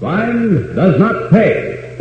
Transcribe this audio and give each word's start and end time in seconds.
Crime 0.00 0.74
does 0.74 0.98
not 0.98 1.30
pay. 1.30 1.94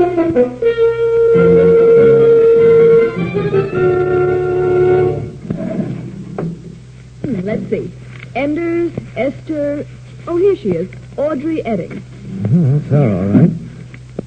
Hmm, 7.23 7.39
let's 7.41 7.69
see. 7.69 7.91
Enders, 8.35 8.93
Esther. 9.17 9.85
Oh, 10.25 10.37
here 10.37 10.55
she 10.55 10.69
is. 10.69 10.89
Audrey 11.17 11.61
Edding. 11.65 12.01
Oh, 12.45 12.77
that's 12.77 12.85
her, 12.85 13.15
all 13.17 13.27
right. 13.37 13.51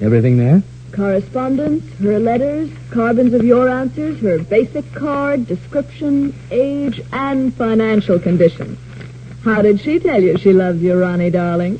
Everything 0.01 0.37
there? 0.37 0.61
Correspondence, 0.91 1.83
her 1.97 2.19
letters, 2.19 2.69
carbons 2.91 3.33
of 3.33 3.43
your 3.43 3.69
answers, 3.69 4.19
her 4.19 4.37
basic 4.37 4.93
card, 4.93 5.47
description, 5.47 6.35
age, 6.51 7.01
and 7.11 7.51
financial 7.55 8.19
condition. 8.19 8.77
How 9.43 9.63
did 9.63 9.81
she 9.81 9.97
tell 9.97 10.21
you 10.21 10.37
she 10.37 10.53
loves 10.53 10.79
you, 10.79 10.93
Ronnie, 10.93 11.31
darling? 11.31 11.79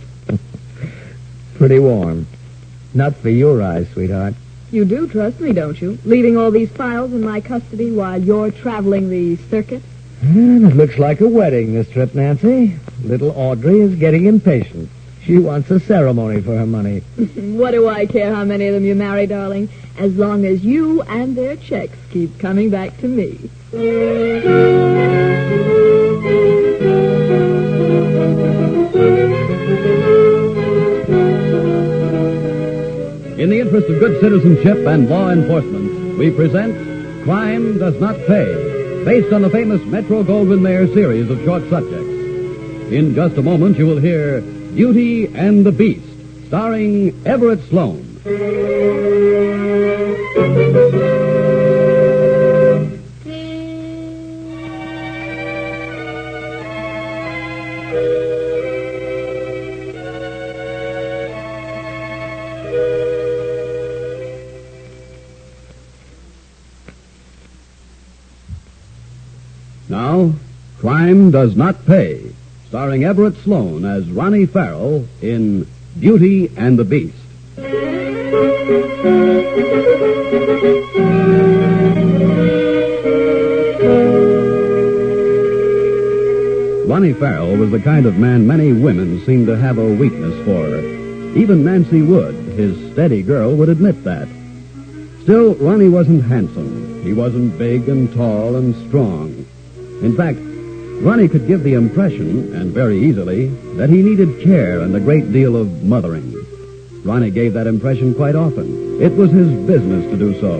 Pretty 1.63 1.79
warm. 1.79 2.27
Not 2.93 3.15
for 3.15 3.29
your 3.29 3.63
eyes, 3.63 3.87
sweetheart. 3.93 4.33
You 4.69 4.83
do 4.83 5.07
trust 5.07 5.39
me, 5.39 5.53
don't 5.53 5.81
you? 5.81 5.97
Leaving 6.03 6.35
all 6.35 6.51
these 6.51 6.69
files 6.69 7.13
in 7.13 7.23
my 7.23 7.39
custody 7.39 7.89
while 7.89 8.21
you're 8.21 8.51
traveling 8.51 9.09
the 9.09 9.37
circuit? 9.49 9.81
And 10.21 10.65
it 10.65 10.75
looks 10.75 10.97
like 10.97 11.21
a 11.21 11.27
wedding 11.29 11.73
this 11.73 11.89
trip, 11.89 12.13
Nancy. 12.15 12.77
Little 13.01 13.31
Audrey 13.31 13.79
is 13.79 13.95
getting 13.95 14.25
impatient. 14.25 14.89
She 15.23 15.37
wants 15.37 15.71
a 15.71 15.79
ceremony 15.79 16.41
for 16.41 16.57
her 16.57 16.65
money. 16.65 16.99
what 17.55 17.71
do 17.71 17.87
I 17.87 18.07
care 18.07 18.35
how 18.35 18.43
many 18.43 18.67
of 18.67 18.73
them 18.73 18.83
you 18.83 18.95
marry, 18.95 19.25
darling? 19.25 19.69
As 19.97 20.17
long 20.17 20.45
as 20.45 20.65
you 20.65 21.01
and 21.03 21.33
their 21.33 21.55
checks 21.55 21.97
keep 22.09 22.39
coming 22.39 22.71
back 22.71 22.97
to 22.97 23.07
me. 23.07 23.49
Interest 33.73 33.89
of 33.91 33.99
good 33.99 34.21
citizenship 34.21 34.85
and 34.85 35.09
law 35.09 35.31
enforcement, 35.31 36.19
we 36.19 36.29
present 36.29 37.23
Crime 37.23 37.79
Does 37.79 37.99
Not 37.99 38.15
Pay, 38.27 39.03
based 39.03 39.33
on 39.33 39.41
the 39.41 39.49
famous 39.49 39.83
Metro 39.85 40.23
Goldwyn 40.23 40.61
Mayer 40.61 40.85
series 40.93 41.27
of 41.31 41.43
short 41.43 41.67
subjects. 41.71 42.05
In 42.91 43.15
just 43.15 43.35
a 43.37 43.41
moment, 43.41 43.79
you 43.79 43.87
will 43.87 43.97
hear 43.97 44.41
Beauty 44.41 45.25
and 45.25 45.65
the 45.65 45.71
Beast, 45.71 46.05
starring 46.49 47.19
Everett 47.25 47.63
Sloane. 47.63 48.03
Now, 69.89 70.33
Crime 70.79 71.31
Does 71.31 71.55
Not 71.55 71.85
Pay, 71.85 72.31
starring 72.69 73.03
Everett 73.03 73.35
Sloane 73.43 73.85
as 73.85 74.09
Ronnie 74.09 74.45
Farrell 74.45 75.07
in 75.21 75.67
Beauty 75.99 76.51
and 76.55 76.79
the 76.79 76.85
Beast. 76.85 77.17
Ronnie 86.87 87.13
Farrell 87.13 87.57
was 87.57 87.71
the 87.71 87.81
kind 87.83 88.05
of 88.05 88.17
man 88.17 88.47
many 88.47 88.71
women 88.71 89.25
seem 89.25 89.45
to 89.47 89.57
have 89.57 89.77
a 89.77 89.95
weakness 89.95 90.45
for. 90.45 90.77
Even 91.37 91.63
Nancy 91.63 92.01
Wood, 92.01 92.35
his 92.55 92.93
steady 92.93 93.21
girl, 93.21 93.55
would 93.55 93.69
admit 93.69 94.03
that. 94.03 94.27
Still, 95.23 95.55
Ronnie 95.55 95.89
wasn't 95.89 96.23
handsome. 96.23 97.03
He 97.03 97.11
wasn't 97.13 97.57
big 97.57 97.89
and 97.89 98.13
tall 98.13 98.55
and 98.55 98.75
strong. 98.87 99.32
In 100.03 100.17
fact, 100.17 100.37
Ronnie 101.01 101.29
could 101.29 101.47
give 101.47 101.63
the 101.63 101.73
impression, 101.75 102.53
and 102.53 102.71
very 102.71 102.99
easily, 102.99 103.47
that 103.77 103.89
he 103.89 104.03
needed 104.03 104.41
care 104.41 104.81
and 104.81 104.95
a 104.95 104.99
great 104.99 105.31
deal 105.31 105.55
of 105.55 105.83
mothering. 105.83 106.33
Ronnie 107.03 107.31
gave 107.31 107.53
that 107.53 107.67
impression 107.67 108.13
quite 108.13 108.35
often. 108.35 109.01
It 109.01 109.15
was 109.15 109.31
his 109.31 109.49
business 109.65 110.09
to 110.11 110.17
do 110.17 110.39
so. 110.39 110.55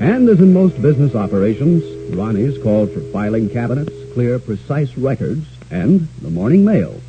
And 0.00 0.28
as 0.28 0.40
in 0.40 0.52
most 0.52 0.80
business 0.80 1.14
operations, 1.14 1.84
Ronnie's 2.14 2.56
called 2.62 2.92
for 2.92 3.00
filing 3.12 3.50
cabinets, 3.50 3.92
clear, 4.14 4.38
precise 4.38 4.96
records, 4.96 5.46
and 5.70 6.08
the 6.22 6.30
morning 6.30 6.64
mail. 6.64 7.00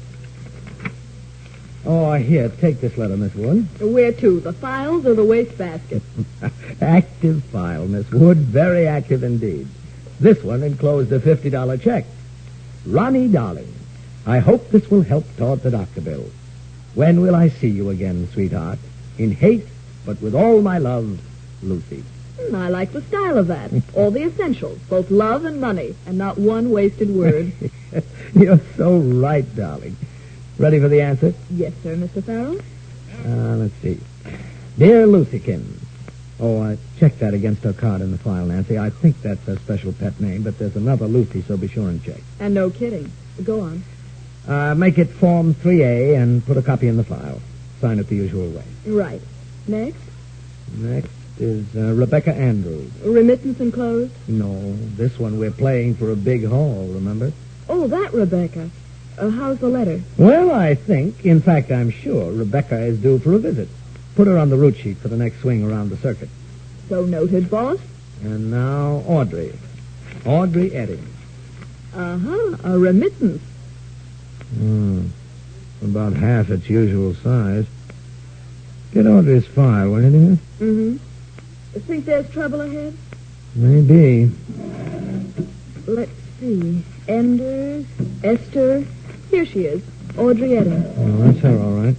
Oh, 1.85 2.13
here, 2.15 2.49
take 2.49 2.81
this 2.81 2.97
letter, 2.97 3.15
Miss 3.15 3.33
Wood. 3.35 3.67
Where 3.79 4.11
to? 4.11 4.41
The 4.41 4.51
files 4.51 5.05
or 5.05 5.13
the 5.13 5.23
wastebasket? 5.23 6.01
active 6.81 7.43
file, 7.45 7.87
Miss 7.87 8.11
Wood. 8.11 8.37
Very 8.37 8.87
active 8.87 9.23
indeed. 9.23 9.67
This 10.19 10.43
one 10.43 10.63
enclosed 10.63 11.11
a 11.11 11.19
$50 11.19 11.81
check. 11.81 12.05
Ronnie, 12.85 13.27
darling, 13.27 13.73
I 14.25 14.39
hope 14.39 14.69
this 14.71 14.89
will 14.89 15.03
help 15.03 15.25
toward 15.37 15.61
the 15.61 15.71
doctor 15.71 16.01
bill. 16.01 16.25
When 16.95 17.21
will 17.21 17.35
I 17.35 17.49
see 17.49 17.67
you 17.67 17.89
again, 17.89 18.27
sweetheart? 18.33 18.79
In 19.17 19.31
haste, 19.31 19.67
but 20.05 20.21
with 20.21 20.33
all 20.33 20.61
my 20.61 20.79
love, 20.79 21.19
Lucy. 21.61 22.03
Hmm, 22.39 22.55
I 22.55 22.69
like 22.69 22.91
the 22.91 23.01
style 23.03 23.37
of 23.37 23.47
that. 23.47 23.71
All 23.95 24.11
the 24.11 24.23
essentials, 24.23 24.77
both 24.89 25.09
love 25.09 25.45
and 25.45 25.59
money, 25.59 25.95
and 26.05 26.17
not 26.17 26.37
one 26.37 26.69
wasted 26.69 27.09
word. 27.09 27.51
You're 28.35 28.61
so 28.75 28.99
right, 28.99 29.55
darling. 29.55 29.95
Ready 30.59 30.79
for 30.79 30.87
the 30.87 31.01
answer? 31.01 31.33
yes, 31.49 31.73
sir, 31.81 31.95
Mr. 31.95 32.23
Farrell. 32.23 32.59
Uh, 33.25 33.55
let's 33.55 33.73
see. 33.81 33.99
Dear 34.77 35.07
Lucykin. 35.07 35.76
Oh, 36.39 36.61
I 36.61 36.77
checked 36.99 37.19
that 37.19 37.33
against 37.33 37.63
her 37.63 37.73
card 37.73 38.01
in 38.01 38.11
the 38.11 38.17
file, 38.17 38.45
Nancy. 38.45 38.77
I 38.77 38.89
think 38.91 39.21
that's 39.23 39.43
her 39.45 39.57
special 39.57 39.91
pet 39.93 40.19
name, 40.21 40.43
but 40.43 40.59
there's 40.59 40.75
another 40.75 41.07
Lucy, 41.07 41.41
so 41.41 41.57
be 41.57 41.67
sure 41.67 41.89
and 41.89 42.03
check. 42.03 42.21
And 42.39 42.53
no 42.53 42.69
kidding. 42.69 43.11
Go 43.43 43.61
on. 43.61 43.83
Uh, 44.47 44.75
make 44.75 44.97
it 44.99 45.09
Form 45.09 45.53
3A 45.55 46.15
and 46.21 46.45
put 46.45 46.55
a 46.57 46.61
copy 46.61 46.87
in 46.87 46.95
the 46.97 47.03
file. 47.03 47.41
Sign 47.81 47.99
it 47.99 48.07
the 48.07 48.15
usual 48.15 48.49
way. 48.49 48.63
Right. 48.85 49.21
Next, 49.67 49.99
Next 50.77 51.09
is 51.39 51.65
uh, 51.75 51.93
Rebecca 51.93 52.33
Andrews. 52.33 52.91
remittance 53.03 53.59
enclosed. 53.59 54.13
No, 54.27 54.73
this 54.95 55.17
one 55.19 55.39
we're 55.39 55.51
playing 55.51 55.95
for 55.95 56.11
a 56.11 56.15
big 56.15 56.45
haul, 56.45 56.87
remember? 56.87 57.31
Oh, 57.67 57.87
that 57.87 58.13
Rebecca. 58.13 58.69
Uh, 59.17 59.29
how's 59.31 59.57
the 59.59 59.67
letter? 59.69 60.01
Well, 60.17 60.51
I 60.51 60.75
think, 60.75 61.25
in 61.25 61.41
fact, 61.41 61.71
I'm 61.71 61.89
sure, 61.89 62.31
Rebecca 62.31 62.77
is 62.79 62.99
due 62.99 63.19
for 63.19 63.33
a 63.33 63.39
visit. 63.39 63.67
Put 64.17 64.25
her 64.25 64.39
on 64.39 64.49
the 64.49 64.57
route 64.57 64.77
sheet 64.77 64.97
for 64.97 65.09
the 65.09 65.15
next 65.15 65.41
swing 65.41 65.63
around 65.63 65.91
the 65.91 65.97
circuit. 65.97 66.29
So 66.89 67.05
noted, 67.05 67.51
boss. 67.51 67.77
And 68.23 68.49
now, 68.49 69.03
Audrey. 69.05 69.53
Audrey 70.25 70.73
Edding. 70.73 71.07
Uh-huh. 71.93 72.57
A 72.63 72.79
remittance. 72.79 73.43
Hmm. 74.55 75.09
About 75.83 76.13
half 76.13 76.49
its 76.49 76.67
usual 76.67 77.13
size. 77.13 77.67
Get 78.91 79.05
Audrey's 79.05 79.45
file, 79.45 79.91
will 79.91 80.01
you, 80.01 80.09
dear? 80.09 80.37
Mm-hmm. 80.67 81.79
Think 81.81 82.05
there's 82.05 82.27
trouble 82.31 82.61
ahead? 82.61 82.97
Maybe. 83.53 84.31
Let's 85.85 86.11
see. 86.39 86.83
Enders, 87.07 87.85
Esther. 88.23 88.83
Here 89.29 89.45
she 89.45 89.65
is. 89.65 89.83
Audrey 90.17 90.57
Edding. 90.57 90.83
Oh, 90.97 91.17
that's 91.17 91.39
her, 91.41 91.59
all 91.59 91.73
right. 91.73 91.95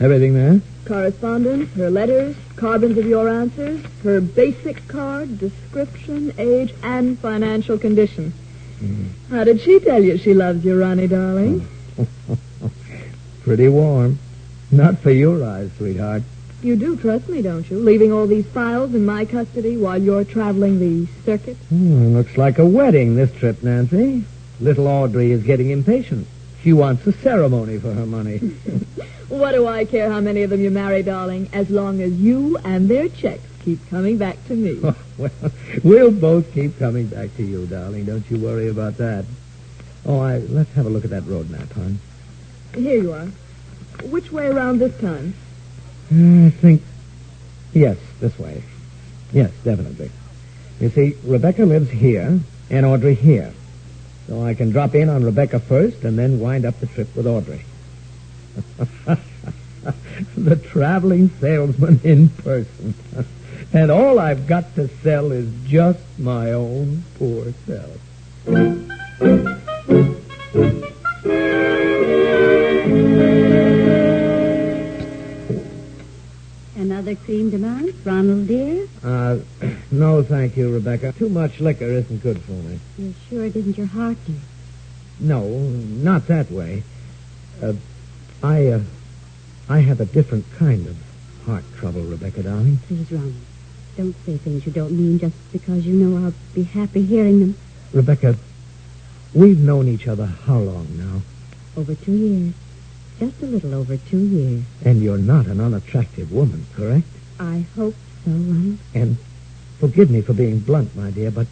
Everything 0.00 0.32
there? 0.32 0.62
Correspondence, 0.84 1.72
her 1.74 1.90
letters, 1.90 2.36
carbons 2.56 2.98
of 2.98 3.06
your 3.06 3.28
answers, 3.28 3.84
her 4.02 4.20
basic 4.20 4.86
card, 4.88 5.38
description, 5.38 6.32
age, 6.38 6.74
and 6.82 7.18
financial 7.18 7.78
condition. 7.78 8.32
How 9.30 9.44
did 9.44 9.60
she 9.60 9.78
tell 9.78 10.02
you 10.02 10.18
she 10.18 10.34
loves 10.34 10.64
you, 10.64 10.80
Ronnie, 10.80 11.06
darling? 11.06 11.66
Pretty 13.44 13.68
warm. 13.68 14.18
Not 14.70 14.98
for 14.98 15.10
your 15.10 15.44
eyes, 15.44 15.70
sweetheart. 15.76 16.22
You 16.62 16.76
do 16.76 16.96
trust 16.96 17.28
me, 17.28 17.42
don't 17.42 17.68
you? 17.70 17.78
Leaving 17.78 18.12
all 18.12 18.26
these 18.26 18.46
files 18.46 18.94
in 18.94 19.04
my 19.04 19.24
custody 19.24 19.76
while 19.76 20.00
you're 20.00 20.24
traveling 20.24 20.78
the 20.78 21.08
circuit? 21.24 21.56
Hmm, 21.68 22.14
looks 22.14 22.36
like 22.36 22.58
a 22.58 22.66
wedding 22.66 23.16
this 23.16 23.32
trip, 23.32 23.62
Nancy. 23.62 24.24
Little 24.60 24.86
Audrey 24.86 25.32
is 25.32 25.42
getting 25.42 25.70
impatient. 25.70 26.26
She 26.62 26.72
wants 26.72 27.06
a 27.06 27.12
ceremony 27.12 27.78
for 27.78 27.92
her 27.92 28.06
money. 28.06 28.40
What 29.32 29.52
do 29.52 29.66
I 29.66 29.86
care 29.86 30.10
how 30.10 30.20
many 30.20 30.42
of 30.42 30.50
them 30.50 30.60
you 30.60 30.70
marry, 30.70 31.02
darling, 31.02 31.48
as 31.54 31.70
long 31.70 32.02
as 32.02 32.12
you 32.12 32.58
and 32.58 32.86
their 32.86 33.08
checks 33.08 33.42
keep 33.64 33.78
coming 33.88 34.18
back 34.18 34.36
to 34.48 34.54
me? 34.54 34.78
well, 35.16 35.30
we'll 35.82 36.10
both 36.10 36.52
keep 36.52 36.78
coming 36.78 37.06
back 37.06 37.34
to 37.38 37.42
you, 37.42 37.64
darling. 37.64 38.04
Don't 38.04 38.30
you 38.30 38.36
worry 38.36 38.68
about 38.68 38.98
that. 38.98 39.24
Oh, 40.04 40.20
I, 40.20 40.36
let's 40.36 40.70
have 40.74 40.84
a 40.84 40.90
look 40.90 41.04
at 41.04 41.10
that 41.10 41.26
road 41.26 41.48
map, 41.48 41.72
hon. 41.72 41.98
Here 42.74 43.00
you 43.00 43.12
are. 43.14 43.28
Which 44.10 44.30
way 44.30 44.48
around 44.48 44.80
this 44.80 45.00
time? 45.00 45.32
I 46.10 46.50
think, 46.50 46.82
yes, 47.72 47.96
this 48.20 48.38
way. 48.38 48.62
Yes, 49.32 49.50
definitely. 49.64 50.10
You 50.78 50.90
see, 50.90 51.16
Rebecca 51.24 51.64
lives 51.64 51.88
here 51.88 52.38
and 52.68 52.84
Audrey 52.84 53.14
here. 53.14 53.54
So 54.26 54.44
I 54.44 54.54
can 54.54 54.70
drop 54.70 54.94
in 54.94 55.08
on 55.08 55.24
Rebecca 55.24 55.58
first 55.60 56.04
and 56.04 56.18
then 56.18 56.38
wind 56.40 56.64
up 56.64 56.78
the 56.80 56.86
trip 56.86 57.14
with 57.16 57.26
Audrey. 57.26 57.64
the 60.36 60.56
traveling 60.56 61.30
salesman 61.40 62.00
in 62.04 62.28
person. 62.28 62.94
and 63.72 63.90
all 63.90 64.18
I've 64.18 64.46
got 64.46 64.74
to 64.76 64.88
sell 65.02 65.32
is 65.32 65.50
just 65.66 66.00
my 66.18 66.52
own 66.52 67.04
poor 67.18 67.52
self. 67.66 67.98
Another 77.12 77.24
crème 77.26 77.50
de 77.50 77.58
menthe, 77.58 77.94
Ronald 78.06 78.46
dear? 78.46 78.86
Uh, 79.04 79.38
no, 79.90 80.22
thank 80.22 80.56
you, 80.56 80.72
Rebecca. 80.72 81.12
Too 81.12 81.28
much 81.28 81.60
liquor 81.60 81.84
isn't 81.84 82.22
good 82.22 82.40
for 82.40 82.52
me. 82.52 82.80
You're 82.96 83.12
sure 83.28 83.44
it 83.44 83.54
isn't 83.54 83.76
your 83.76 83.88
heart, 83.88 84.16
dear? 84.26 84.36
No, 85.20 85.46
not 85.46 86.26
that 86.28 86.50
way. 86.50 86.84
Uh, 87.62 87.74
I, 88.42 88.66
uh, 88.68 88.80
I 89.68 89.80
have 89.80 90.00
a 90.00 90.06
different 90.06 90.46
kind 90.56 90.86
of 90.86 90.96
heart 91.44 91.64
trouble, 91.76 92.00
Rebecca, 92.00 92.44
darling. 92.44 92.78
Please, 92.88 93.12
Ronald, 93.12 93.34
don't 93.98 94.16
say 94.24 94.38
things 94.38 94.64
you 94.64 94.72
don't 94.72 94.92
mean 94.92 95.18
just 95.18 95.36
because 95.52 95.84
you 95.84 95.92
know 95.92 96.24
I'll 96.24 96.34
be 96.54 96.62
happy 96.62 97.04
hearing 97.04 97.40
them. 97.40 97.58
Rebecca, 97.92 98.36
we've 99.34 99.60
known 99.60 99.86
each 99.86 100.08
other 100.08 100.24
how 100.24 100.58
long 100.58 100.88
now? 100.96 101.20
Over 101.76 101.94
two 101.94 102.12
years. 102.12 102.54
Just 103.22 103.40
a 103.40 103.46
little 103.46 103.74
over 103.74 103.96
two 103.96 104.18
years. 104.18 104.64
And 104.84 105.00
you're 105.00 105.16
not 105.16 105.46
an 105.46 105.60
unattractive 105.60 106.32
woman, 106.32 106.66
correct? 106.74 107.06
I 107.38 107.66
hope 107.76 107.94
so, 108.24 108.32
Ronald. 108.32 108.78
And 108.94 109.16
forgive 109.78 110.10
me 110.10 110.22
for 110.22 110.32
being 110.32 110.58
blunt, 110.58 110.96
my 110.96 111.12
dear, 111.12 111.30
but 111.30 111.46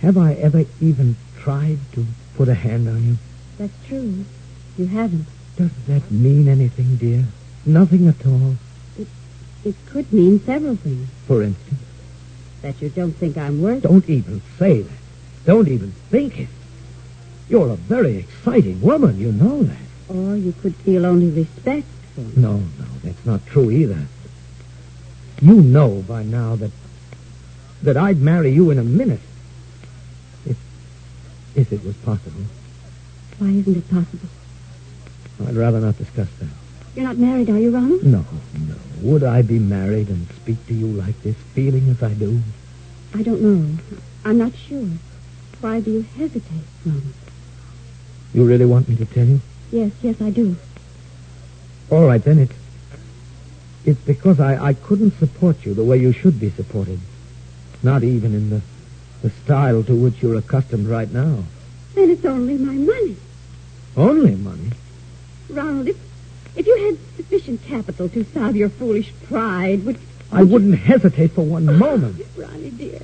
have 0.00 0.18
I 0.18 0.32
ever 0.32 0.64
even 0.80 1.14
tried 1.38 1.78
to 1.92 2.04
put 2.34 2.48
a 2.48 2.54
hand 2.54 2.88
on 2.88 3.04
you? 3.06 3.16
That's 3.58 3.72
true. 3.86 4.24
You 4.76 4.86
haven't. 4.86 5.26
Does 5.56 5.70
that 5.86 6.10
mean 6.10 6.48
anything, 6.48 6.96
dear? 6.96 7.26
Nothing 7.64 8.08
at 8.08 8.26
all. 8.26 8.56
It 9.64 9.76
could 9.86 10.12
mean 10.12 10.40
several 10.40 10.74
things. 10.74 11.08
For 11.28 11.44
instance, 11.44 11.78
That 12.62 12.82
you 12.82 12.88
don't 12.88 13.12
think 13.12 13.38
I'm 13.38 13.62
worth 13.62 13.82
don't 13.84 14.10
even 14.10 14.42
say 14.58 14.82
that. 14.82 14.98
Don't 15.44 15.68
even 15.68 15.92
think 16.10 16.40
it. 16.40 16.48
You're 17.48 17.70
a 17.70 17.76
very 17.76 18.16
exciting 18.16 18.80
woman, 18.80 19.20
you 19.20 19.30
know 19.30 19.62
that. 19.62 19.76
Or 20.08 20.36
you 20.36 20.52
could 20.60 20.74
feel 20.76 21.06
only 21.06 21.30
respect 21.30 21.86
for 22.14 22.20
me. 22.20 22.32
No, 22.36 22.56
no, 22.56 22.86
that's 23.02 23.24
not 23.24 23.46
true 23.46 23.70
either. 23.70 24.06
You 25.40 25.54
know 25.54 26.04
by 26.06 26.22
now 26.22 26.56
that 26.56 26.70
that 27.82 27.96
I'd 27.96 28.20
marry 28.20 28.50
you 28.50 28.70
in 28.70 28.78
a 28.78 28.84
minute. 28.84 29.20
If 30.46 30.56
if 31.54 31.72
it 31.72 31.84
was 31.84 31.96
possible. 31.96 32.42
Why 33.38 33.48
isn't 33.48 33.76
it 33.76 33.90
possible? 33.90 34.28
I'd 35.46 35.56
rather 35.56 35.80
not 35.80 35.98
discuss 35.98 36.28
that. 36.38 36.48
You're 36.94 37.06
not 37.06 37.16
married, 37.16 37.48
are 37.48 37.58
you, 37.58 37.70
Ronald? 37.70 38.04
No, 38.04 38.24
no. 38.68 38.74
Would 39.00 39.24
I 39.24 39.42
be 39.42 39.58
married 39.58 40.08
and 40.08 40.28
speak 40.36 40.64
to 40.66 40.74
you 40.74 40.86
like 40.86 41.20
this, 41.22 41.36
feeling 41.54 41.88
as 41.88 42.02
I 42.02 42.12
do? 42.12 42.40
I 43.14 43.22
don't 43.22 43.40
know. 43.40 43.78
I'm 44.24 44.38
not 44.38 44.54
sure. 44.54 44.86
Why 45.60 45.80
do 45.80 45.90
you 45.90 46.02
hesitate, 46.16 46.66
Ronald? 46.84 47.14
You 48.34 48.44
really 48.44 48.66
want 48.66 48.88
me 48.88 48.96
to 48.96 49.06
tell 49.06 49.24
you? 49.24 49.40
Yes, 49.72 49.90
yes, 50.02 50.20
I 50.20 50.28
do. 50.30 50.56
All 51.90 52.06
right, 52.06 52.22
then. 52.22 52.38
It's, 52.38 52.52
it's 53.86 54.00
because 54.02 54.38
I, 54.38 54.62
I 54.62 54.74
couldn't 54.74 55.18
support 55.18 55.64
you 55.64 55.72
the 55.72 55.82
way 55.82 55.96
you 55.96 56.12
should 56.12 56.38
be 56.38 56.50
supported. 56.50 57.00
Not 57.82 58.04
even 58.04 58.34
in 58.34 58.50
the, 58.50 58.60
the 59.22 59.30
style 59.30 59.82
to 59.82 59.94
which 59.94 60.22
you're 60.22 60.36
accustomed 60.36 60.86
right 60.86 61.10
now. 61.10 61.44
Then 61.94 62.10
it's 62.10 62.24
only 62.24 62.58
my 62.58 62.74
money. 62.74 63.16
Only 63.96 64.36
money. 64.36 64.72
Ronald, 65.48 65.88
if, 65.88 65.96
if 66.54 66.66
you 66.66 66.76
had 66.86 66.98
sufficient 67.16 67.64
capital 67.64 68.08
to 68.10 68.24
salve 68.24 68.54
your 68.54 68.68
foolish 68.68 69.12
pride, 69.24 69.84
would... 69.84 69.98
I 70.30 70.42
wouldn't 70.42 70.78
hesitate 70.78 71.32
for 71.32 71.42
one 71.42 71.68
oh, 71.68 71.76
moment. 71.76 72.24
Ronnie, 72.36 72.70
dear, 72.70 73.00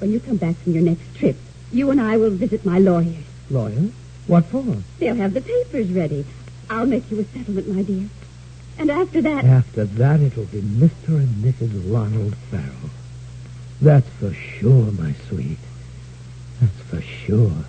when 0.00 0.10
you 0.10 0.20
come 0.20 0.36
back 0.36 0.56
from 0.56 0.72
your 0.72 0.82
next 0.82 1.16
trip, 1.16 1.36
you 1.72 1.90
and 1.90 2.00
I 2.00 2.16
will 2.16 2.30
visit 2.30 2.64
my 2.64 2.78
lawyers. 2.78 3.24
Lawyer? 3.50 3.90
What 4.28 4.44
for? 4.44 4.76
They'll 4.98 5.14
have 5.16 5.34
the 5.34 5.40
papers 5.40 5.90
ready. 5.90 6.24
I'll 6.70 6.86
make 6.86 7.10
you 7.10 7.18
a 7.20 7.24
settlement, 7.24 7.66
my 7.68 7.82
dear. 7.82 8.08
And 8.78 8.90
after 8.90 9.20
that, 9.22 9.44
After 9.44 9.84
that, 9.86 10.20
it'll 10.20 10.44
be 10.44 10.60
Mr. 10.60 11.08
and 11.16 11.42
Mrs. 11.42 11.92
Ronald 11.92 12.36
Farrell. 12.50 12.90
That's 13.80 14.08
for 14.20 14.32
sure, 14.34 14.92
my 14.92 15.14
sweet. 15.28 15.58
That's 16.60 16.80
for 16.90 17.00
sure. 17.00 17.64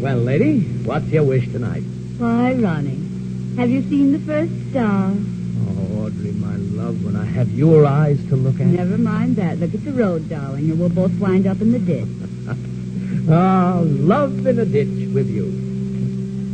Well, 0.00 0.18
lady, 0.18 0.60
what's 0.84 1.06
your 1.08 1.24
wish 1.24 1.44
tonight? 1.52 1.82
why, 2.18 2.54
Ronnie, 2.54 2.98
have 3.56 3.68
you 3.70 3.82
seen 3.82 4.12
the 4.12 4.18
first 4.20 4.52
star? 4.70 5.12
Love, 6.88 7.04
when 7.04 7.16
I 7.16 7.24
have 7.26 7.50
your 7.50 7.84
eyes 7.84 8.16
to 8.30 8.36
look 8.36 8.54
at. 8.60 8.66
Never 8.66 8.96
mind 8.96 9.36
that. 9.36 9.58
Look 9.58 9.74
at 9.74 9.84
the 9.84 9.92
road, 9.92 10.26
darling, 10.30 10.70
and 10.70 10.80
we'll 10.80 10.88
both 10.88 11.12
wind 11.20 11.46
up 11.46 11.60
in 11.60 11.72
the 11.72 11.78
ditch. 11.78 12.08
Ah, 13.30 13.80
love 13.84 14.46
in 14.46 14.58
a 14.58 14.64
ditch 14.64 15.12
with 15.12 15.28
you. 15.28 15.44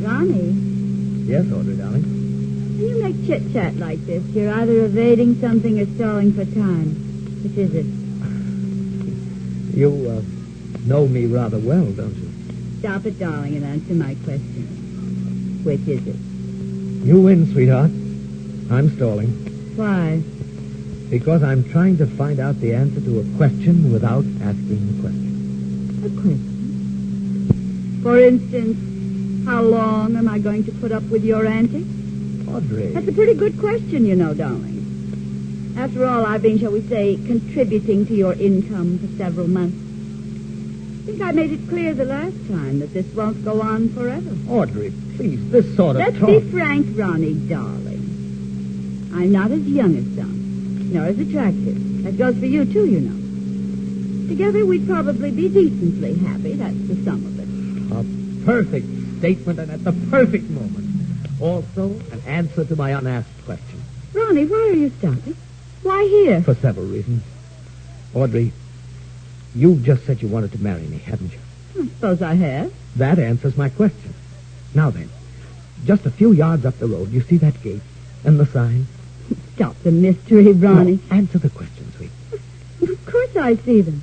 Ronnie, 0.04 0.50
Yes, 1.24 1.44
Audrey, 1.52 1.76
darling. 1.76 2.02
when 2.02 2.88
you 2.88 3.00
make 3.00 3.24
chit-chat 3.28 3.76
like 3.76 4.04
this, 4.06 4.24
you're 4.34 4.52
either 4.52 4.84
evading 4.86 5.40
something 5.40 5.78
or 5.78 5.86
stalling 5.94 6.32
for 6.32 6.44
time. 6.44 6.96
Which 7.44 7.56
is 7.56 7.74
it? 7.76 7.86
You 9.78 9.88
uh, 9.88 10.22
know 10.88 11.06
me 11.06 11.26
rather 11.26 11.60
well, 11.60 11.86
don't 11.92 12.16
you? 12.16 12.30
Stop 12.80 13.06
it, 13.06 13.20
darling, 13.20 13.54
and 13.54 13.64
answer 13.64 13.94
my 13.94 14.16
question. 14.24 15.60
Which 15.62 15.86
is 15.86 16.04
it? 16.08 16.16
You 17.06 17.20
win, 17.20 17.52
sweetheart. 17.52 17.92
I'm 18.72 18.96
stalling 18.96 19.53
Why? 19.76 20.22
because 21.10 21.42
I'm 21.44 21.62
trying 21.70 21.96
to 21.98 22.06
find 22.06 22.40
out 22.40 22.60
the 22.60 22.74
answer 22.74 23.00
to 23.00 23.20
a 23.20 23.36
question 23.36 23.92
without 23.92 24.24
asking 24.42 24.96
the 24.96 25.00
question. 25.00 26.02
A 26.04 26.08
question. 26.20 28.00
For 28.02 28.18
instance, 28.18 29.46
how 29.46 29.62
long 29.62 30.16
am 30.16 30.26
I 30.28 30.40
going 30.40 30.64
to 30.64 30.72
put 30.72 30.90
up 30.90 31.04
with 31.04 31.24
your 31.24 31.46
antics? 31.46 31.86
Audrey. 32.48 32.88
That's 32.88 33.06
a 33.06 33.12
pretty 33.12 33.34
good 33.34 33.60
question, 33.60 34.06
you 34.06 34.16
know, 34.16 34.34
darling. 34.34 35.74
After 35.78 36.04
all, 36.04 36.26
I've 36.26 36.42
been, 36.42 36.58
shall 36.58 36.72
we 36.72 36.82
say, 36.88 37.14
contributing 37.14 38.06
to 38.06 38.14
your 38.14 38.32
income 38.32 38.98
for 38.98 39.06
several 39.16 39.46
months. 39.48 39.76
I 39.76 41.06
think 41.06 41.22
I 41.22 41.32
made 41.32 41.52
it 41.52 41.68
clear 41.68 41.94
the 41.94 42.06
last 42.06 42.36
time 42.48 42.80
that 42.80 42.92
this 42.92 43.06
won't 43.14 43.44
go 43.44 43.60
on 43.62 43.90
forever. 43.90 44.34
Audrey, 44.48 44.92
please, 45.16 45.50
this 45.50 45.76
sort 45.76 45.96
of 45.96 46.02
Let's 46.02 46.18
talk. 46.18 46.28
be 46.28 46.40
frank, 46.50 46.98
Ronnie, 46.98 47.34
darling. 47.34 47.83
I'm 49.14 49.30
not 49.30 49.52
as 49.52 49.62
young 49.62 49.96
as 49.96 50.04
some, 50.16 50.92
nor 50.92 51.04
as 51.06 51.18
attractive. 51.18 52.02
That 52.02 52.18
goes 52.18 52.36
for 52.36 52.46
you, 52.46 52.64
too, 52.64 52.84
you 52.84 53.00
know. 53.00 54.28
Together, 54.28 54.66
we'd 54.66 54.88
probably 54.88 55.30
be 55.30 55.48
decently 55.48 56.14
happy. 56.14 56.54
That's 56.54 56.88
the 56.88 57.04
sum 57.04 57.24
of 57.24 57.38
it. 57.38 57.48
A 57.92 58.44
perfect 58.44 58.86
statement 59.18 59.60
and 59.60 59.70
at 59.70 59.84
the 59.84 59.92
perfect 60.10 60.50
moment. 60.50 60.84
Also, 61.40 61.90
an 62.10 62.22
answer 62.26 62.64
to 62.64 62.74
my 62.74 62.90
unasked 62.90 63.44
question. 63.44 63.82
Ronnie, 64.12 64.46
why 64.46 64.58
are 64.58 64.72
you 64.72 64.90
stopping? 64.98 65.36
Why 65.84 66.02
here? 66.04 66.42
For 66.42 66.54
several 66.54 66.86
reasons. 66.86 67.22
Audrey, 68.14 68.52
you've 69.54 69.84
just 69.84 70.06
said 70.06 70.22
you 70.22 70.28
wanted 70.28 70.52
to 70.52 70.58
marry 70.58 70.82
me, 70.82 70.98
haven't 70.98 71.32
you? 71.32 71.38
I 71.80 71.86
suppose 71.86 72.20
I 72.20 72.34
have. 72.34 72.72
That 72.96 73.18
answers 73.20 73.56
my 73.56 73.68
question. 73.68 74.14
Now 74.74 74.90
then, 74.90 75.08
just 75.84 76.04
a 76.04 76.10
few 76.10 76.32
yards 76.32 76.64
up 76.64 76.78
the 76.78 76.88
road, 76.88 77.12
you 77.12 77.20
see 77.20 77.36
that 77.38 77.62
gate 77.62 77.82
and 78.24 78.40
the 78.40 78.46
sign? 78.46 78.86
Stop 79.54 79.76
the 79.82 79.92
mystery, 79.92 80.52
Ronnie. 80.52 81.00
Now, 81.10 81.16
answer 81.16 81.38
the 81.38 81.50
question, 81.50 81.92
sweet. 81.96 82.10
Of 82.90 83.06
course 83.06 83.36
I 83.36 83.56
see 83.56 83.80
them. 83.80 84.02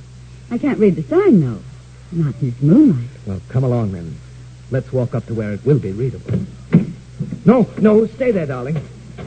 I 0.50 0.58
can't 0.58 0.78
read 0.78 0.96
the 0.96 1.02
sign, 1.02 1.40
though. 1.40 1.60
Not 2.12 2.34
in 2.40 2.50
this 2.50 2.62
moonlight. 2.62 3.08
Well, 3.26 3.40
come 3.48 3.64
along 3.64 3.92
then. 3.92 4.16
Let's 4.70 4.92
walk 4.92 5.14
up 5.14 5.26
to 5.26 5.34
where 5.34 5.52
it 5.52 5.64
will 5.64 5.78
be 5.78 5.92
readable. 5.92 6.46
No, 7.44 7.68
no, 7.78 8.06
stay 8.06 8.30
there, 8.30 8.46
darling. 8.46 8.80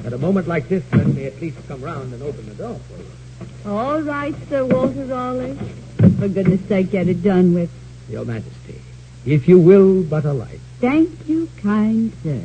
At 0.05 0.13
a 0.13 0.17
moment 0.17 0.48
like 0.48 0.67
this, 0.70 0.84
let 0.91 1.08
me 1.08 1.25
at 1.25 1.39
least 1.41 1.58
come 1.67 1.82
round 1.82 2.13
and 2.13 2.24
open 2.24 2.48
the 2.48 2.55
door 2.55 2.79
for 2.79 2.98
you. 2.98 3.72
All 3.72 4.01
right, 4.01 4.36
Sir 4.50 4.65
Walter 4.65 5.05
Raleigh. 5.05 5.58
For 5.98 6.27
goodness 6.27 6.62
sake, 6.67 6.91
get 6.91 7.08
it 7.08 7.24
done 7.24 7.53
with. 7.53 7.70
Your 8.10 8.25
Majesty, 8.25 8.82
if 9.25 9.48
you 9.48 9.60
will 9.60 10.03
but 10.03 10.25
alight. 10.25 10.60
Thank 10.79 11.27
you, 11.27 11.50
kind 11.62 12.13
sir. 12.22 12.44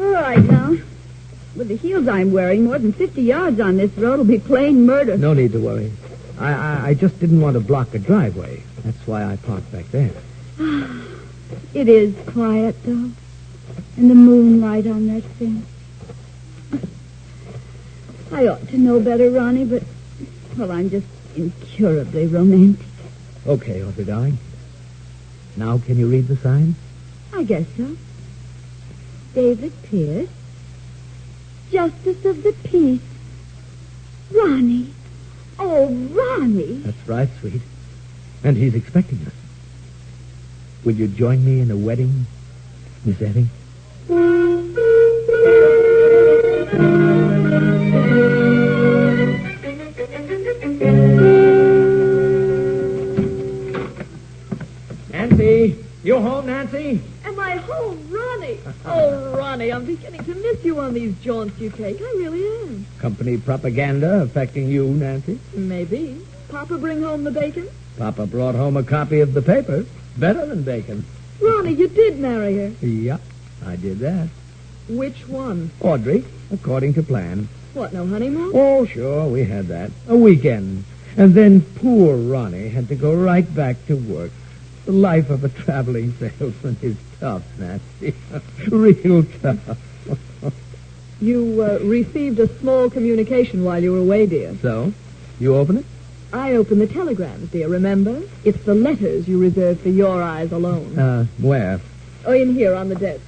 All 0.00 0.12
right, 0.12 0.44
now. 0.44 0.76
With 1.58 1.66
the 1.66 1.76
heels 1.76 2.06
I'm 2.06 2.30
wearing, 2.30 2.66
more 2.66 2.78
than 2.78 2.92
50 2.92 3.20
yards 3.20 3.58
on 3.58 3.78
this 3.78 3.90
road 3.98 4.18
will 4.18 4.24
be 4.24 4.38
plain 4.38 4.86
murder. 4.86 5.18
No 5.18 5.34
need 5.34 5.50
to 5.52 5.60
worry. 5.60 5.90
I, 6.38 6.52
I, 6.52 6.86
I 6.90 6.94
just 6.94 7.18
didn't 7.18 7.40
want 7.40 7.54
to 7.54 7.60
block 7.60 7.94
a 7.94 7.98
driveway. 7.98 8.62
That's 8.84 9.04
why 9.08 9.24
I 9.24 9.36
parked 9.36 9.72
back 9.72 9.90
there. 9.90 10.12
It 11.72 11.88
is 11.88 12.14
quiet, 12.28 12.76
though. 12.84 13.10
And 13.96 14.10
the 14.10 14.14
moonlight 14.14 14.86
on 14.86 15.06
that 15.06 15.22
thing. 15.22 15.64
I 18.30 18.46
ought 18.46 18.68
to 18.68 18.78
know 18.78 19.00
better, 19.00 19.30
Ronnie, 19.30 19.64
but 19.64 19.82
Well, 20.56 20.70
I'm 20.70 20.90
just 20.90 21.06
incurably 21.36 22.26
romantic. 22.26 22.84
Okay, 23.46 23.82
Audrey, 23.82 24.04
darling. 24.04 24.38
Now 25.56 25.78
can 25.78 25.98
you 25.98 26.06
read 26.08 26.28
the 26.28 26.36
sign? 26.36 26.74
I 27.32 27.44
guess 27.44 27.66
so. 27.76 27.96
David 29.34 29.72
Pierce, 29.84 30.28
Justice 31.70 32.24
of 32.24 32.42
the 32.42 32.52
Peace. 32.64 33.00
Ronnie. 34.32 34.92
Oh, 35.58 35.88
Ronnie. 35.88 36.74
That's 36.84 37.08
right, 37.08 37.28
sweet. 37.40 37.62
And 38.44 38.56
he's 38.56 38.74
expecting 38.74 39.20
us. 39.26 39.32
Will 40.84 40.94
you 40.94 41.08
join 41.08 41.44
me 41.44 41.60
in 41.60 41.70
a 41.70 41.76
wedding, 41.76 42.26
Miss 43.04 43.20
Effie? 43.20 43.48
Nancy, 55.10 55.84
you 56.02 56.20
home, 56.20 56.46
Nancy? 56.46 57.00
Am 57.24 57.38
I 57.38 57.56
home, 57.56 58.06
Ronnie? 58.10 58.58
Oh, 58.84 59.37
I'm 59.60 59.84
beginning 59.84 60.24
to 60.24 60.34
miss 60.36 60.64
you 60.64 60.78
on 60.78 60.94
these 60.94 61.14
jaunts 61.16 61.58
you 61.58 61.70
take. 61.70 62.00
I 62.00 62.04
really 62.16 62.46
am. 62.62 62.86
Company 63.00 63.36
propaganda 63.36 64.22
affecting 64.22 64.68
you, 64.68 64.86
Nancy? 64.86 65.40
Maybe. 65.52 66.24
Papa 66.48 66.78
bring 66.78 67.02
home 67.02 67.24
the 67.24 67.32
bacon? 67.32 67.68
Papa 67.98 68.26
brought 68.26 68.54
home 68.54 68.76
a 68.76 68.84
copy 68.84 69.18
of 69.18 69.34
the 69.34 69.42
paper. 69.42 69.84
Better 70.16 70.46
than 70.46 70.62
bacon. 70.62 71.04
Ronnie, 71.40 71.72
you 71.72 71.88
did 71.88 72.20
marry 72.20 72.56
her. 72.56 72.86
Yep, 72.86 73.20
I 73.66 73.74
did 73.74 73.98
that. 73.98 74.28
Which 74.88 75.26
one? 75.26 75.72
Audrey, 75.80 76.24
according 76.52 76.94
to 76.94 77.02
plan. 77.02 77.48
What, 77.74 77.92
no 77.92 78.06
honeymoon? 78.06 78.52
Oh, 78.54 78.86
sure, 78.86 79.26
we 79.26 79.44
had 79.44 79.66
that. 79.68 79.90
A 80.06 80.16
weekend. 80.16 80.84
And 81.16 81.34
then 81.34 81.62
poor 81.62 82.16
Ronnie 82.16 82.68
had 82.68 82.86
to 82.88 82.94
go 82.94 83.12
right 83.12 83.52
back 83.54 83.84
to 83.86 83.96
work. 83.96 84.30
The 84.88 84.94
life 84.94 85.28
of 85.28 85.44
a 85.44 85.50
traveling 85.50 86.14
salesman 86.14 86.78
is 86.80 86.96
tough, 87.20 87.42
Nancy. 87.58 88.14
Real 88.70 89.22
tough. 89.42 89.78
You 91.20 91.62
uh, 91.62 91.84
received 91.84 92.40
a 92.40 92.48
small 92.60 92.88
communication 92.88 93.64
while 93.64 93.82
you 93.82 93.92
were 93.92 93.98
away, 93.98 94.24
dear. 94.24 94.56
So, 94.62 94.94
you 95.38 95.54
open 95.56 95.76
it? 95.76 95.84
I 96.32 96.54
opened 96.54 96.80
the 96.80 96.86
telegrams, 96.86 97.50
dear, 97.50 97.68
remember? 97.68 98.22
It's 98.44 98.64
the 98.64 98.74
letters 98.74 99.28
you 99.28 99.38
reserve 99.38 99.78
for 99.82 99.90
your 99.90 100.22
eyes 100.22 100.52
alone. 100.52 100.98
Uh, 100.98 101.26
where? 101.36 101.82
Oh, 102.24 102.32
in 102.32 102.54
here 102.54 102.74
on 102.74 102.88
the 102.88 102.94
desk. 102.94 103.20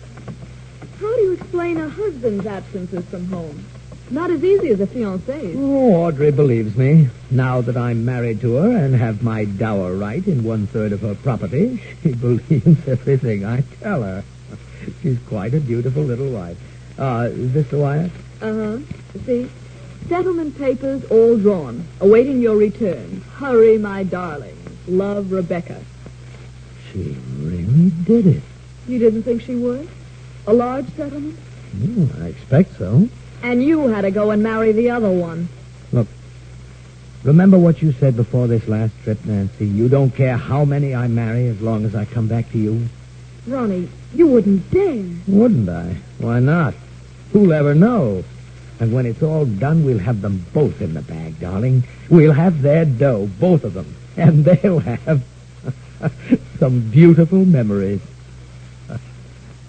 How 0.98 1.14
do 1.14 1.20
you 1.20 1.32
explain 1.32 1.76
a 1.76 1.90
husband's 1.90 2.46
absences 2.46 3.04
from 3.04 3.26
home? 3.26 3.66
Not 4.10 4.30
as 4.30 4.42
easy 4.42 4.70
as 4.70 4.80
a 4.80 4.86
fiancé's. 4.88 5.54
Oh, 5.56 5.94
Audrey 5.94 6.32
believes 6.32 6.76
me. 6.76 7.08
Now 7.30 7.60
that 7.60 7.76
I'm 7.76 8.04
married 8.04 8.40
to 8.40 8.54
her 8.56 8.76
and 8.76 8.94
have 8.96 9.22
my 9.22 9.44
dower 9.44 9.94
right 9.94 10.26
in 10.26 10.42
one 10.42 10.66
third 10.66 10.92
of 10.92 11.02
her 11.02 11.14
property, 11.14 11.80
she 12.02 12.12
believes 12.26 12.88
everything 12.88 13.44
I 13.44 13.60
tell 13.80 14.02
her. 14.02 14.24
She's 15.02 15.18
quite 15.28 15.54
a 15.54 15.60
beautiful 15.60 16.02
little 16.02 16.30
wife. 16.30 16.58
Uh, 16.98 17.28
is 17.30 17.52
this 17.52 17.68
the 17.70 17.78
wire? 17.78 18.10
Uh-huh. 18.42 18.78
See? 19.24 19.48
Settlement 20.08 20.58
papers 20.58 21.04
all 21.04 21.36
drawn, 21.36 21.86
awaiting 22.00 22.40
your 22.40 22.56
return. 22.56 23.20
Hurry, 23.36 23.78
my 23.78 24.02
darling. 24.02 24.56
Love, 24.88 25.30
Rebecca. 25.30 25.80
She 26.90 27.16
really 27.38 27.90
did 28.04 28.26
it. 28.26 28.42
You 28.88 28.98
didn't 28.98 29.22
think 29.22 29.42
she 29.42 29.54
would? 29.54 29.88
A 30.48 30.52
large 30.52 30.88
settlement? 30.96 31.38
Hmm, 31.38 32.06
I 32.20 32.26
expect 32.26 32.76
so. 32.76 33.08
And 33.42 33.62
you 33.62 33.88
had 33.88 34.02
to 34.02 34.10
go 34.10 34.30
and 34.30 34.42
marry 34.42 34.72
the 34.72 34.90
other 34.90 35.10
one. 35.10 35.48
Look, 35.92 36.08
remember 37.24 37.58
what 37.58 37.80
you 37.82 37.92
said 37.92 38.16
before 38.16 38.46
this 38.46 38.68
last 38.68 38.92
trip, 39.02 39.24
Nancy. 39.24 39.66
You 39.66 39.88
don't 39.88 40.10
care 40.10 40.36
how 40.36 40.64
many 40.64 40.94
I 40.94 41.08
marry 41.08 41.46
as 41.48 41.60
long 41.60 41.84
as 41.84 41.94
I 41.94 42.04
come 42.04 42.28
back 42.28 42.50
to 42.52 42.58
you. 42.58 42.88
Ronnie, 43.46 43.88
you 44.14 44.26
wouldn't 44.26 44.70
dare. 44.70 45.04
Wouldn't 45.26 45.68
I? 45.68 45.96
Why 46.18 46.40
not? 46.40 46.74
Who'll 47.32 47.52
ever 47.52 47.74
know? 47.74 48.24
And 48.78 48.92
when 48.92 49.06
it's 49.06 49.22
all 49.22 49.44
done, 49.44 49.84
we'll 49.84 49.98
have 49.98 50.20
them 50.22 50.44
both 50.52 50.80
in 50.80 50.94
the 50.94 51.02
bag, 51.02 51.38
darling. 51.40 51.84
We'll 52.08 52.32
have 52.32 52.62
their 52.62 52.84
dough, 52.84 53.28
both 53.38 53.64
of 53.64 53.74
them. 53.74 53.94
And 54.16 54.44
they'll 54.44 54.80
have 54.80 55.22
some 56.58 56.90
beautiful 56.90 57.44
memories. 57.44 58.00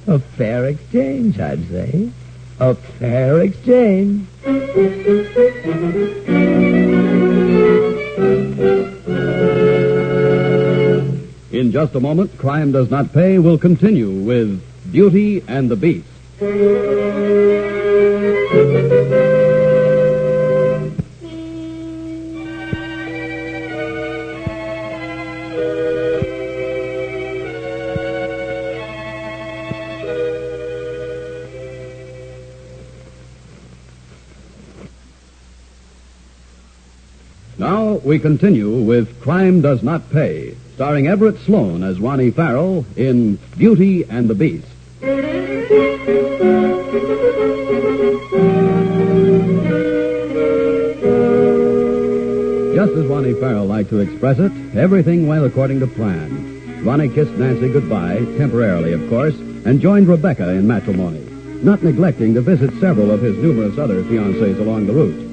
A 0.07 0.19
fair 0.19 0.65
exchange, 0.65 1.39
I'd 1.39 1.67
say. 1.69 2.09
A 2.61 2.75
fair 2.75 3.41
exchange. 3.41 4.27
In 11.51 11.71
just 11.71 11.95
a 11.95 11.99
moment, 11.99 12.37
Crime 12.37 12.71
Does 12.71 12.91
Not 12.91 13.13
Pay 13.13 13.39
will 13.39 13.57
continue 13.57 14.11
with 14.11 14.61
Beauty 14.91 15.43
and 15.47 15.71
the 15.71 15.75
Beast. 15.75 16.05
Now 37.61 38.01
we 38.03 38.17
continue 38.17 38.71
with 38.71 39.21
Crime 39.21 39.61
Does 39.61 39.83
Not 39.83 40.09
Pay, 40.09 40.55
starring 40.73 41.05
Everett 41.05 41.37
Sloane 41.41 41.83
as 41.83 41.99
Ronnie 41.99 42.31
Farrell 42.31 42.87
in 42.95 43.37
Beauty 43.55 44.03
and 44.03 44.27
the 44.27 44.33
Beast. 44.33 44.65
Just 52.73 52.93
as 52.93 53.05
Ronnie 53.05 53.35
Farrell 53.35 53.67
liked 53.67 53.91
to 53.91 53.99
express 53.99 54.39
it, 54.39 54.51
everything 54.75 55.27
went 55.27 55.45
according 55.45 55.81
to 55.81 55.87
plan. 55.87 56.83
Ronnie 56.83 57.09
kissed 57.09 57.33
Nancy 57.33 57.71
goodbye, 57.71 58.25
temporarily, 58.39 58.93
of 58.93 59.07
course, 59.07 59.35
and 59.65 59.79
joined 59.79 60.07
Rebecca 60.07 60.49
in 60.49 60.65
matrimony, 60.65 61.23
not 61.61 61.83
neglecting 61.83 62.33
to 62.33 62.41
visit 62.41 62.71
several 62.79 63.11
of 63.11 63.21
his 63.21 63.37
numerous 63.37 63.77
other 63.77 64.01
fiancées 64.05 64.59
along 64.59 64.87
the 64.87 64.93
route. 64.93 65.30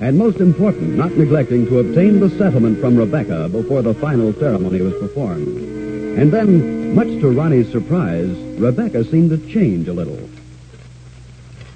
And 0.00 0.16
most 0.16 0.38
important, 0.40 0.96
not 0.96 1.12
neglecting 1.12 1.66
to 1.66 1.80
obtain 1.80 2.20
the 2.20 2.30
settlement 2.30 2.80
from 2.80 2.96
Rebecca 2.96 3.50
before 3.50 3.82
the 3.82 3.92
final 3.92 4.32
ceremony 4.32 4.80
was 4.80 4.94
performed. 4.94 5.46
And 6.18 6.32
then, 6.32 6.94
much 6.94 7.08
to 7.20 7.30
Ronnie's 7.30 7.70
surprise, 7.70 8.30
Rebecca 8.58 9.04
seemed 9.04 9.28
to 9.30 9.36
change 9.52 9.88
a 9.88 9.92
little. 9.92 10.18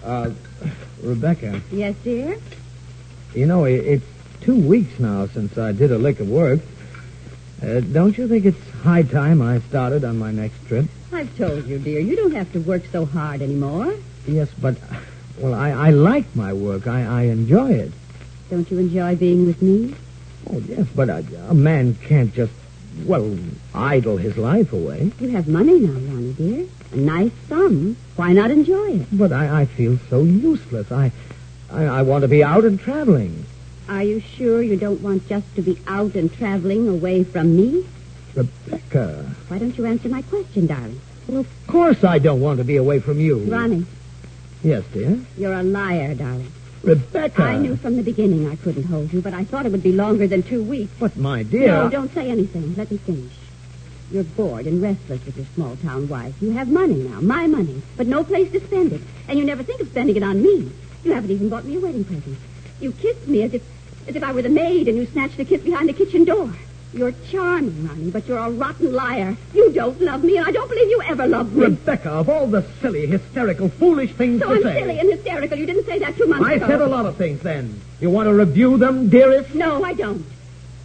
Uh, 0.03 0.31
Rebecca, 1.03 1.61
Yes, 1.71 1.95
dear? 2.03 2.39
you 3.35 3.45
know, 3.45 3.65
it, 3.65 3.75
it's 3.85 4.07
two 4.41 4.57
weeks 4.57 4.99
now 4.99 5.27
since 5.27 5.59
I 5.59 5.73
did 5.73 5.93
a 5.93 5.99
lick 5.99 6.19
of 6.21 6.29
work. 6.31 6.61
Uh, 7.63 7.81
don't 7.81 8.17
you 8.17 8.27
think 8.27 8.47
it's 8.47 8.71
high 8.83 9.03
time 9.03 9.43
I 9.43 9.61
started 9.61 10.03
on 10.03 10.19
my 10.19 10.33
next 10.33 10.67
trip? 10.67 10.87
I've 11.13 11.37
told 11.37 11.67
you, 11.67 11.79
dear, 11.79 12.01
you 12.01 12.17
don't 12.17 12.33
have 12.33 12.51
to 12.55 12.61
work 12.61 12.85
so 12.91 13.05
hard 13.05 13.43
anymore. 13.43 13.95
Yes, 14.27 14.49
but, 14.61 14.77
well, 15.39 15.53
I, 15.53 15.71
I 15.71 15.91
like 15.91 16.35
my 16.35 16.55
work. 16.55 16.87
I, 16.87 17.05
I 17.05 17.23
enjoy 17.25 17.71
it. 17.73 17.93
Don't 18.51 18.71
you 18.71 18.79
enjoy 18.79 19.17
being 19.17 19.47
with 19.47 19.61
me? 19.63 19.95
Oh, 20.51 20.59
yes, 20.59 20.87
but 20.95 21.09
a, 21.09 21.25
a 21.49 21.55
man 21.55 21.95
can't 21.95 22.33
just, 22.35 22.53
well, 23.05 23.37
idle 23.75 24.17
his 24.19 24.37
life 24.37 24.73
away. 24.73 25.11
You 25.19 25.29
have 25.31 25.49
money 25.49 25.81
now, 25.81 25.93
Ronnie, 26.13 26.33
dear. 26.35 26.67
A 26.93 26.97
nice 26.97 27.33
sum. 27.49 27.97
Why 28.17 28.33
not 28.33 28.51
enjoy 28.51 29.01
it? 29.01 29.07
But 29.13 29.33
I, 29.33 29.63
I 29.63 29.65
feel 29.65 29.99
so 30.11 30.23
useless. 30.23 30.93
I, 30.93 31.11
I, 31.71 31.85
I 31.85 32.03
want 32.03 32.23
to 32.23 32.29
be 32.29 32.45
out 32.45 32.65
and 32.65 32.79
traveling. 32.79 33.47
Are 33.89 34.03
you 34.03 34.21
sure 34.21 34.63
you 34.63 34.77
don't 34.77 35.01
want 35.01 35.29
just 35.29 35.53
to 35.57 35.63
be 35.63 35.79
out 35.87 36.15
and 36.15 36.33
traveling 36.33 36.89
away 36.89 37.25
from 37.25 37.57
me? 37.57 37.87
Rebecca. 38.35 39.31
Why 39.49 39.59
don't 39.59 39.77
you 39.77 39.87
answer 39.87 40.09
my 40.09 40.23
question, 40.23 40.67
darling? 40.67 41.01
Well, 41.27 41.41
of 41.41 41.67
course 41.67 42.05
I 42.05 42.19
don't 42.19 42.41
want 42.41 42.59
to 42.59 42.65
be 42.65 42.77
away 42.77 43.01
from 43.01 43.19
you. 43.19 43.39
Ronnie, 43.45 43.87
Yes, 44.63 44.85
dear. 44.93 45.19
you're 45.39 45.53
a 45.55 45.63
liar, 45.63 46.15
darling. 46.15 46.51
Rebecca. 46.85 47.43
I 47.43 47.57
knew 47.57 47.77
from 47.77 47.97
the 47.97 48.03
beginning 48.03 48.49
I 48.49 48.57
couldn't 48.57 48.85
hold 48.85 49.13
you, 49.13 49.21
but 49.21 49.35
I 49.35 49.45
thought 49.45 49.67
it 49.67 49.73
would 49.73 49.83
be 49.83 49.93
longer 49.93 50.27
than 50.27 50.43
two 50.43 50.63
weeks. 50.63 50.93
But, 50.99 51.17
my 51.17 51.43
dear. 51.43 51.69
No, 51.69 51.89
don't 51.89 52.13
say 52.13 52.31
anything. 52.31 52.75
Let 52.77 52.91
me 52.91 52.99
finish. 52.99 53.33
You're 54.11 54.25
bored 54.25 54.67
and 54.67 54.83
restless 54.83 55.25
with 55.25 55.37
your 55.37 55.47
small 55.55 55.77
town 55.77 56.09
wife. 56.09 56.35
You 56.41 56.53
have 56.53 56.69
money 56.69 56.95
now, 56.95 57.21
my 57.21 57.47
money, 57.47 57.83
but 57.97 58.07
no 58.07 58.23
place 58.23 58.53
to 58.53 58.61
spend 58.61 58.93
it. 58.93 59.01
And 59.29 59.39
you 59.39 59.45
never 59.45 59.63
think 59.63 59.81
of 59.81 59.89
spending 59.89 60.17
it 60.17 60.23
on 60.23 60.43
me. 60.43 60.71
You 61.03 61.13
haven't 61.13 61.31
even 61.31 61.49
bought 61.49 61.65
me 61.65 61.77
a 61.77 61.81
wedding 61.81 62.05
present. 62.05 62.37
You 62.81 62.93
kissed 62.93 63.27
me 63.27 63.43
as 63.43 63.55
if 63.55 63.63
as 64.07 64.17
if 64.17 64.23
I 64.23 64.33
were 64.33 64.43
the 64.43 64.51
maid 64.51 64.87
and 64.87 64.99
you 64.99 65.07
snatched 65.07 65.39
the 65.39 65.45
kiss 65.45 65.63
behind 65.63 65.89
the 65.89 65.95
kitchen 65.95 66.25
door. 66.25 66.53
You're 66.95 67.13
charming, 67.31 67.89
Ronnie, 67.89 68.11
but 68.13 68.27
you're 68.29 68.39
a 68.39 68.51
rotten 68.51 68.93
liar. 68.93 69.37
You 69.53 69.73
don't 69.73 70.01
love 70.01 70.23
me, 70.23 70.37
and 70.37 70.47
I 70.47 70.53
don't 70.53 70.69
believe 70.69 70.89
you 70.89 71.03
ever 71.03 71.27
loved 71.27 71.53
me. 71.55 71.65
Rebecca, 71.65 72.11
of 72.11 72.29
all 72.29 72.47
the 72.47 72.63
silly, 72.81 73.07
hysterical, 73.07 73.69
foolish 73.69 74.13
things 74.13 74.41
so 74.41 74.49
to 74.51 74.55
I'm 74.55 74.63
say. 74.63 74.81
silly 74.81 74.99
and 75.01 75.11
hysterical. 75.11 75.59
You 75.59 75.67
didn't 75.67 75.87
say 75.87 75.99
that 75.99 76.17
two 76.17 76.27
months 76.27 76.47
I 76.47 76.53
ago. 76.55 76.67
said 76.69 76.81
a 76.81 76.87
lot 76.87 77.05
of 77.07 77.17
things 77.17 77.41
then. 77.41 77.81
You 78.01 78.11
want 78.11 78.29
to 78.29 78.35
review 78.35 78.77
them, 78.79 79.09
dearest? 79.09 79.55
No, 79.57 79.83
I 79.83 79.95
don't. 79.95 80.25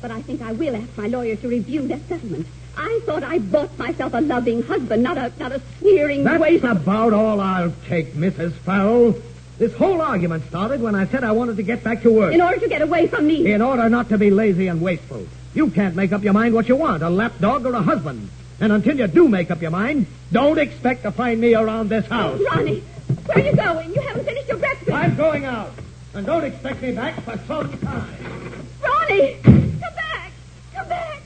But 0.02 0.10
I 0.10 0.22
think 0.24 0.42
I 0.42 0.52
will 0.54 0.76
ask 0.76 0.98
my 0.98 1.08
lawyer 1.08 1.36
to 1.36 1.48
review 1.48 1.88
that 1.90 2.00
settlement. 2.08 2.48
I 2.76 3.02
thought 3.06 3.24
I 3.24 3.38
bought 3.40 3.78
myself 3.78 4.14
a 4.16 4.22
loving 4.22 4.64
husband, 4.64 5.04
not 5.04 5.18
a 5.18 5.32
not 5.38 5.52
a 5.52 5.62
sneering 5.80 6.24
That's 6.24 6.40
waste. 6.42 6.64
about 6.64 7.14
all 7.14 7.40
I'll 7.42 7.74
take, 7.88 8.14
Mrs. 8.14 8.54
Farrell. 8.54 9.16
This 9.58 9.74
whole 9.74 10.02
argument 10.02 10.46
started 10.48 10.82
when 10.82 10.96
I 10.96 11.06
said 11.06 11.24
I 11.26 11.34
wanted 11.34 11.58
to 11.58 11.64
get 11.64 11.84
back 11.84 12.04
to 12.04 12.10
work. 12.10 12.34
In 12.34 12.40
order 12.40 12.58
to 12.62 12.70
get 12.70 12.82
away 12.82 13.08
from 13.08 13.28
me. 13.28 13.52
In 13.52 13.62
order 13.62 13.90
not 13.90 14.08
to 14.10 14.18
be 14.18 14.32
lazy 14.32 14.68
and 14.68 14.82
wasteful. 14.82 15.28
You 15.54 15.70
can't 15.72 15.96
make 15.96 16.12
up 16.12 16.24
your 16.24 16.34
mind 16.34 16.54
what 16.54 16.70
you 16.70 16.76
want, 16.76 17.02
a 17.04 17.10
lapdog 17.10 17.66
or 17.66 17.74
a 17.74 17.82
husband. 17.82 18.30
And 18.60 18.72
until 18.72 18.98
you 18.98 19.08
do 19.08 19.28
make 19.28 19.52
up 19.52 19.62
your 19.62 19.72
mind, 19.72 20.06
don't 20.32 20.60
expect 20.60 21.04
to 21.04 21.12
find 21.12 21.40
me 21.40 21.56
around 21.56 21.90
this 21.90 22.06
house. 22.06 22.40
Ronnie, 22.52 22.82
where 23.26 23.38
are 23.38 23.42
you 23.42 23.56
going? 23.56 23.94
You 23.94 24.02
haven't 24.02 24.26
finished 24.26 24.48
your 24.48 24.58
breakfast. 24.58 24.92
I'm 24.92 25.16
going 25.16 25.46
out. 25.46 25.72
And 26.14 26.26
don't 26.26 26.44
expect 26.44 26.82
me 26.82 26.92
back 26.92 27.22
for 27.22 27.38
some 27.48 27.78
time. 27.80 28.68
Ronnie, 28.84 29.38
come 29.44 29.96
back. 29.96 30.32
Come 30.74 30.90
back. 30.90 31.22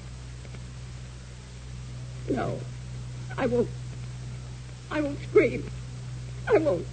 No, 2.29 2.59
I 3.37 3.45
won't. 3.47 3.69
I 4.91 5.01
won't 5.01 5.21
scream. 5.23 5.69
I 6.47 6.57
won't. 6.59 6.85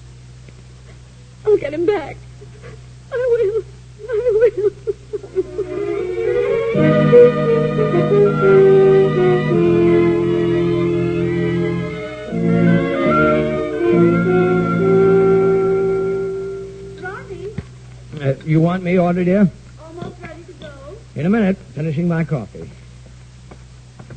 I'll 1.45 1.57
get 1.59 1.75
him 1.75 1.87
back. 1.87 2.17
I 3.13 3.17
will. 3.17 3.65
I 4.09 4.53
will. 4.57 4.71
Uh, 18.23 18.35
you 18.45 18.61
want 18.61 18.83
me, 18.83 18.99
Audrey, 18.99 19.25
dear? 19.25 19.51
almost 19.83 20.21
ready 20.23 20.43
to 20.45 20.53
go. 20.55 20.71
In 21.17 21.27
a 21.27 21.31
minute. 21.31 21.57
Finishing 21.75 22.07
my 22.07 22.23
coffee. 22.25 22.71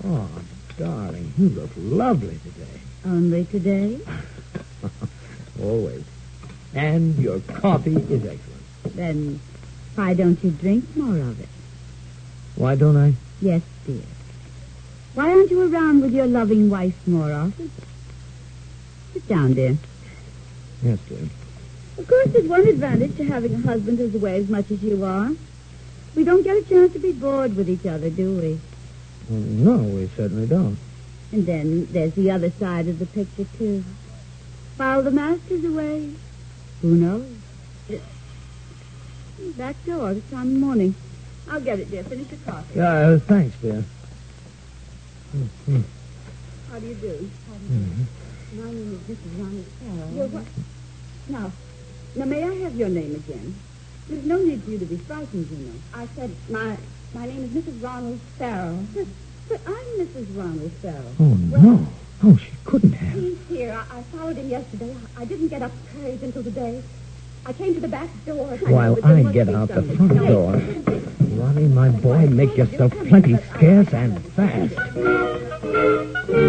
Oh, 0.06 0.30
darling, 0.78 1.34
you 1.38 1.50
look 1.50 1.72
lovely 1.78 2.38
today. 2.44 2.80
Only 3.06 3.46
today? 3.46 4.00
Always. 5.62 6.04
And 6.76 7.18
your 7.18 7.40
coffee 7.40 7.96
is 7.96 8.26
excellent. 8.26 8.96
Then 8.96 9.40
why 9.96 10.14
don't 10.14 10.44
you 10.44 10.52
drink 10.52 10.96
more 10.96 11.18
of 11.18 11.40
it? 11.40 11.48
Why 12.56 12.76
don't 12.76 12.98
I? 12.98 13.14
Yes, 13.42 13.62
dear. 13.86 14.02
Why 15.16 15.32
aren't 15.32 15.52
you 15.52 15.74
around 15.74 16.02
with 16.02 16.14
your 16.14 16.28
loving 16.28 16.70
wife 16.70 16.96
more 17.08 17.32
often? 17.32 17.72
Sit 19.14 19.28
down, 19.28 19.54
dear. 19.54 19.78
Yes, 20.82 21.00
dear. 21.08 21.30
Of 21.98 22.08
course, 22.08 22.28
there's 22.32 22.48
one 22.48 22.68
advantage 22.68 23.18
to 23.18 23.26
having 23.26 23.54
a 23.54 23.60
husband 23.60 24.00
who's 24.00 24.16
away 24.16 24.38
as 24.38 24.50
much 24.50 24.72
as 24.72 24.82
you 24.82 25.04
are. 25.04 25.32
We 26.16 26.24
don't 26.24 26.44
get 26.44 26.58
a 26.58 26.62
chance 26.64 26.94
to 26.94 27.00
be 27.00 27.12
bored 27.12 27.56
with 27.56 27.70
each 27.70 27.86
other, 27.86 28.10
do 28.10 28.36
we? 28.36 28.60
Well, 29.30 29.40
no, 29.40 29.78
we 29.78 30.08
certainly 30.16 30.48
don't. 30.48 30.78
And 31.32 31.46
then 31.46 31.88
there's 31.92 32.14
the 32.14 32.32
other 32.32 32.52
side 32.52 32.88
of 32.88 33.00
the 33.00 33.06
picture, 33.06 33.46
too. 33.58 33.84
While 34.78 35.04
the 35.04 35.12
master's 35.12 35.64
away, 35.66 36.12
who 36.82 36.96
knows? 36.96 37.26
Back 39.58 39.76
door. 39.86 40.12
It's 40.12 40.30
time 40.32 40.54
the 40.54 40.60
morning. 40.60 40.96
I'll 41.50 41.62
get 41.62 41.80
it, 41.80 41.92
dear. 41.92 42.04
Finish 42.04 42.30
your 42.32 42.40
coffee. 42.46 42.78
Yeah, 42.80 42.94
uh, 42.94 43.20
thanks, 43.20 43.56
dear. 43.62 43.84
How 46.72 46.80
do 46.80 46.88
you 46.88 46.96
do? 46.96 47.30
My 48.56 48.66
name 48.72 49.00
is 49.10 49.18
Mrs. 49.18 49.40
Ronnie 49.44 49.66
Farrell. 49.80 50.12
You're 50.14 50.28
what? 50.28 50.46
Now, 51.30 51.52
now, 52.16 52.26
may 52.26 52.44
I 52.44 52.54
have 52.64 52.76
your 52.76 52.90
name 52.90 53.16
again? 53.16 53.56
There's 54.08 54.26
no 54.26 54.38
need 54.38 54.64
for 54.64 54.72
you 54.72 54.80
to 54.80 54.86
be 54.86 54.98
frightened, 54.98 55.50
you 55.50 55.58
know. 55.66 55.74
I 55.94 56.08
said 56.16 56.32
my 56.50 56.78
my 57.14 57.26
name 57.26 57.44
is 57.44 57.50
Mrs. 57.52 57.82
Ronald 57.84 58.20
Farrell. 58.38 58.86
But, 58.94 59.08
but 59.50 59.62
I'm 59.66 59.86
Mrs. 60.00 60.38
Ronald 60.38 60.72
Farrell. 60.82 61.12
Oh, 61.20 61.24
no. 61.36 61.88
Oh, 62.24 62.38
she 62.38 62.52
couldn't 62.66 62.94
have. 62.94 63.20
He's 63.20 63.38
here. 63.50 63.72
I, 63.92 64.00
I 64.00 64.02
followed 64.04 64.36
him 64.38 64.50
yesterday. 64.50 64.96
I, 65.18 65.22
I 65.22 65.26
didn't 65.26 65.48
get 65.50 65.62
up 65.62 65.72
the 65.72 66.00
courage 66.00 66.22
until 66.24 66.44
today. 66.44 66.84
I 67.46 67.54
came 67.54 67.74
to 67.76 67.82
the 67.82 67.88
back 67.88 68.10
door. 68.26 68.48
While 68.58 68.96
but 68.96 69.04
there 69.04 69.28
I 69.28 69.32
get 69.32 69.50
out 69.50 69.68
the 69.70 69.82
front 69.84 70.14
No. 70.16 70.28
door. 70.28 70.62
Ronnie, 71.38 71.68
my 71.68 71.90
boy, 71.90 72.28
make 72.28 72.58
yourself 72.58 72.92
plenty 73.08 73.38
scarce 73.38 73.94
and 73.94 74.20
fast. 74.34 74.76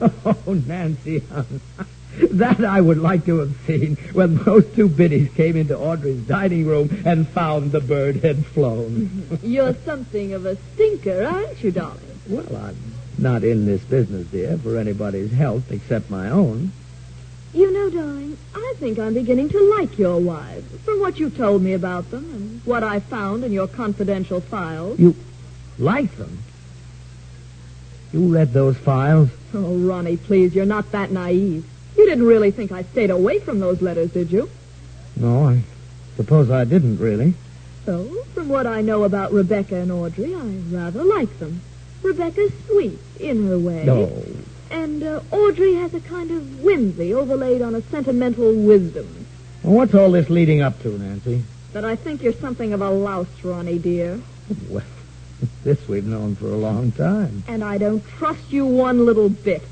Oh, 0.00 0.62
Nancy, 0.66 1.18
that 2.30 2.64
I 2.64 2.80
would 2.80 2.98
like 2.98 3.24
to 3.26 3.38
have 3.38 3.56
seen 3.66 3.96
when 4.12 4.36
those 4.36 4.64
two 4.74 4.88
biddies 4.88 5.30
came 5.34 5.56
into 5.56 5.76
Audrey's 5.76 6.24
dining 6.26 6.66
room 6.66 7.02
and 7.04 7.26
found 7.28 7.72
the 7.72 7.80
bird 7.80 8.16
had 8.16 8.46
flown. 8.46 9.38
You're 9.42 9.74
something 9.84 10.32
of 10.34 10.46
a 10.46 10.56
stinker, 10.74 11.24
aren't 11.24 11.62
you, 11.62 11.72
darling? 11.72 12.04
well, 12.28 12.56
I'm 12.56 12.76
not 13.18 13.42
in 13.42 13.66
this 13.66 13.82
business, 13.82 14.26
dear, 14.28 14.56
for 14.58 14.76
anybody's 14.76 15.32
health 15.32 15.72
except 15.72 16.10
my 16.10 16.30
own. 16.30 16.72
You 17.54 17.72
know, 17.72 17.88
darling, 17.88 18.36
I 18.54 18.74
think 18.76 18.98
I'm 18.98 19.14
beginning 19.14 19.48
to 19.48 19.74
like 19.78 19.98
your 19.98 20.20
wives 20.20 20.70
from 20.82 21.00
what 21.00 21.18
you 21.18 21.30
told 21.30 21.62
me 21.62 21.72
about 21.72 22.10
them 22.10 22.24
and 22.34 22.60
what 22.66 22.84
I 22.84 23.00
found 23.00 23.42
in 23.42 23.52
your 23.52 23.66
confidential 23.66 24.40
files. 24.40 24.98
You 24.98 25.16
like 25.78 26.14
them? 26.16 26.42
You 28.12 28.32
read 28.34 28.52
those 28.52 28.76
files? 28.76 29.30
Oh, 29.54 29.76
Ronnie, 29.78 30.18
please, 30.18 30.54
you're 30.54 30.66
not 30.66 30.92
that 30.92 31.10
naive. 31.10 31.64
You 31.96 32.06
didn't 32.06 32.26
really 32.26 32.50
think 32.50 32.70
I 32.70 32.82
stayed 32.82 33.10
away 33.10 33.38
from 33.38 33.60
those 33.60 33.80
letters, 33.80 34.12
did 34.12 34.30
you? 34.30 34.50
No, 35.16 35.48
I 35.48 35.62
suppose 36.16 36.50
I 36.50 36.64
didn't 36.64 36.98
really. 36.98 37.34
So, 37.86 38.04
from 38.34 38.48
what 38.48 38.66
I 38.66 38.82
know 38.82 39.04
about 39.04 39.32
Rebecca 39.32 39.76
and 39.76 39.90
Audrey, 39.90 40.34
I 40.34 40.46
rather 40.70 41.02
like 41.02 41.38
them. 41.38 41.62
Rebecca's 42.02 42.52
sweet 42.66 42.98
in 43.18 43.46
her 43.48 43.58
way. 43.58 43.84
No. 43.84 44.12
And 44.70 45.02
uh, 45.02 45.20
Audrey 45.30 45.74
has 45.74 45.94
a 45.94 46.00
kind 46.00 46.30
of 46.30 46.62
whimsy 46.62 47.14
overlaid 47.14 47.62
on 47.62 47.74
a 47.74 47.82
sentimental 47.82 48.52
wisdom. 48.54 49.26
Well, 49.62 49.74
what's 49.74 49.94
all 49.94 50.10
this 50.10 50.28
leading 50.30 50.60
up 50.60 50.80
to, 50.82 50.98
Nancy? 50.98 51.42
That 51.72 51.84
I 51.84 51.96
think 51.96 52.22
you're 52.22 52.32
something 52.34 52.72
of 52.72 52.80
a 52.80 52.90
louse, 52.90 53.26
Ronnie, 53.42 53.78
dear. 53.78 54.20
Well, 54.70 54.84
this 55.62 55.86
we've 55.86 56.04
known 56.06 56.34
for 56.34 56.46
a 56.46 56.56
long 56.56 56.90
time. 56.92 57.44
And 57.46 57.62
I 57.62 57.78
don't 57.78 58.04
trust 58.06 58.50
you 58.50 58.66
one 58.66 59.04
little 59.06 59.28
bit. 59.28 59.62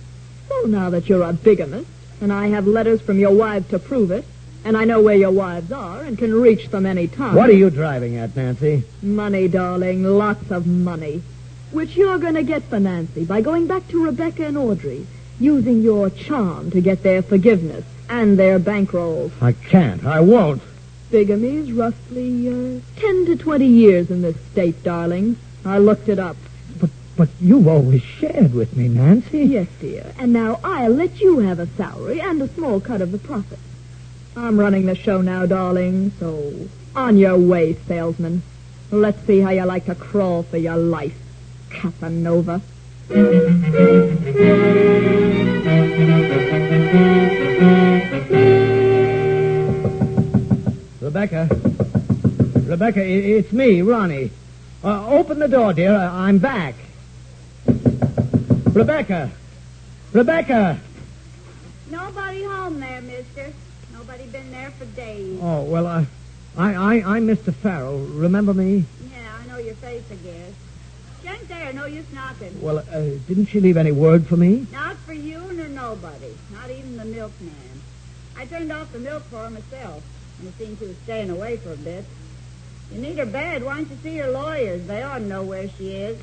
Well, 0.49 0.69
now 0.69 0.91
that 0.91 1.09
you're 1.09 1.23
a 1.23 1.33
bigamist, 1.33 1.89
and 2.21 2.33
I 2.33 2.49
have 2.49 2.67
letters 2.67 3.01
from 3.01 3.19
your 3.19 3.33
wives 3.33 3.69
to 3.71 3.79
prove 3.79 4.11
it, 4.11 4.25
and 4.65 4.77
I 4.77 4.85
know 4.85 5.01
where 5.01 5.17
your 5.17 5.31
wives 5.31 5.73
are 5.73 6.03
and 6.03 6.19
can 6.19 6.35
reach 6.35 6.69
them 6.69 6.87
any 6.87 7.09
time. 7.09 7.35
What 7.35 7.51
are 7.51 7.55
you 7.55 7.71
driving 7.71 8.17
at, 8.17 8.37
Nancy? 8.37 8.85
Money, 9.03 9.49
darling, 9.49 10.03
lots 10.05 10.51
of 10.51 10.67
money. 10.67 11.23
Which 11.73 11.97
you're 11.97 12.19
going 12.19 12.35
to 12.35 12.43
get 12.43 12.63
for 12.65 12.79
Nancy 12.79 13.25
by 13.25 13.41
going 13.41 13.67
back 13.67 13.89
to 13.89 14.05
Rebecca 14.05 14.47
and 14.47 14.57
Audrey, 14.57 15.07
using 15.41 15.83
your 15.83 16.11
charm 16.11 16.71
to 16.71 16.81
get 16.81 17.03
their 17.03 17.23
forgiveness 17.23 17.85
and 18.09 18.39
their 18.39 18.59
bankrolls. 18.59 19.33
I 19.41 19.53
can't. 19.53 20.05
I 20.05 20.21
won't. 20.21 20.63
Bigamy's 21.11 21.73
roughly 21.73 22.49
uh, 22.49 22.81
10 22.97 23.27
to 23.27 23.37
20 23.37 23.67
years 23.67 24.11
in 24.11 24.23
this 24.23 24.37
state, 24.53 24.83
darling. 24.83 25.37
I 25.65 25.79
looked 25.79 26.09
it 26.09 26.19
up. 26.19 26.37
But 26.81 26.91
but 27.17 27.29
you've 27.41 27.67
always 27.67 28.03
shared 28.03 28.53
with 28.53 28.77
me, 28.77 28.89
Nancy. 28.89 29.41
Yes, 29.41 29.69
dear. 29.81 30.13
And 30.19 30.33
now 30.33 30.61
I'll 30.63 30.93
let 30.93 31.21
you 31.21 31.39
have 31.39 31.59
a 31.59 31.67
salary 31.67 32.21
and 32.21 32.43
a 32.43 32.49
small 32.49 32.81
cut 32.81 33.01
of 33.01 33.13
the 33.13 33.19
profits. 33.19 33.63
I'm 34.37 34.61
running 34.61 34.85
the 34.87 34.95
show 34.95 35.23
now, 35.23 35.47
darling, 35.47 36.13
so 36.21 36.69
on 36.95 37.17
your 37.17 37.39
way, 37.39 37.75
salesman. 37.87 38.43
Let's 38.91 39.25
see 39.27 39.41
how 39.41 39.51
you 39.51 39.65
like 39.65 39.87
to 39.87 39.95
crawl 39.95 40.43
for 40.43 40.59
your 40.59 40.77
life, 40.77 41.17
Casanova. 41.71 42.61
Rebecca. 51.01 51.49
Rebecca, 52.67 53.03
it's 53.05 53.53
me, 53.53 53.83
Ronnie. 53.83 54.31
Uh, 54.83 55.09
open 55.09 55.39
the 55.39 55.49
door, 55.49 55.73
dear. 55.73 55.95
I- 55.95 56.29
I'm 56.29 56.39
back. 56.39 56.75
Rebecca. 58.73 59.31
Rebecca. 60.13 60.79
Nobody 61.91 62.43
home 62.45 62.81
there, 62.81 63.01
mister. 63.03 63.53
Nobody 63.93 64.25
been 64.27 64.51
there 64.51 64.71
for 64.79 64.85
days. 64.87 65.39
Oh, 65.43 65.63
well, 65.63 65.87
uh, 65.87 66.05
I, 66.57 66.75
I, 66.75 67.17
I'm 67.17 67.27
Mr. 67.27 67.55
Farrell. 67.55 67.99
Remember 67.99 68.55
me? 68.55 68.85
Yeah, 69.11 69.19
I 69.43 69.47
know 69.49 69.59
your 69.59 69.75
face, 69.77 70.03
I 70.11 70.15
guess. 70.17 70.53
There. 71.27 71.73
No 71.73 71.87
use 71.87 72.07
knocking. 72.13 72.61
Well, 72.63 72.79
uh, 72.79 73.01
didn't 73.27 73.47
she 73.47 73.59
leave 73.59 73.77
any 73.77 73.91
word 73.91 74.27
for 74.27 74.37
me? 74.37 74.67
Not 74.71 74.97
for 74.99 75.13
you 75.13 75.41
nor 75.53 75.67
nobody. 75.69 76.33
Not 76.53 76.71
even 76.71 76.97
the 76.97 77.05
milkman. 77.05 77.83
I 78.37 78.47
turned 78.47 78.71
off 78.71 78.93
the 78.93 79.01
milk 79.01 79.25
for 79.25 79.39
her 79.39 79.51
myself. 79.51 80.05
And 80.39 80.49
it 80.49 80.55
seems 80.59 80.79
she 80.79 80.87
was 80.87 80.97
staying 81.05 81.31
away 81.31 81.57
for 81.57 81.73
a 81.73 81.77
bit. 81.77 82.05
You 82.93 83.01
need 83.01 83.19
her 83.19 83.27
bad. 83.27 83.65
Why 83.65 83.77
don't 83.77 83.91
you 83.91 83.97
see 84.03 84.15
your 84.17 84.31
lawyers? 84.31 84.87
They 84.87 85.03
ought 85.03 85.19
to 85.19 85.25
know 85.25 85.43
where 85.43 85.69
she 85.71 85.91
is. 85.95 86.19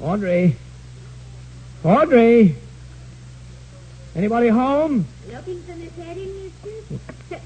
Audrey. 0.00 0.56
Audrey. 1.84 2.56
Anybody 4.14 4.48
home? 4.48 5.06
Looking 5.32 5.62
for 5.62 5.74
Miss 5.76 5.98
Eddie, 5.98 6.50
mister? 6.62 7.40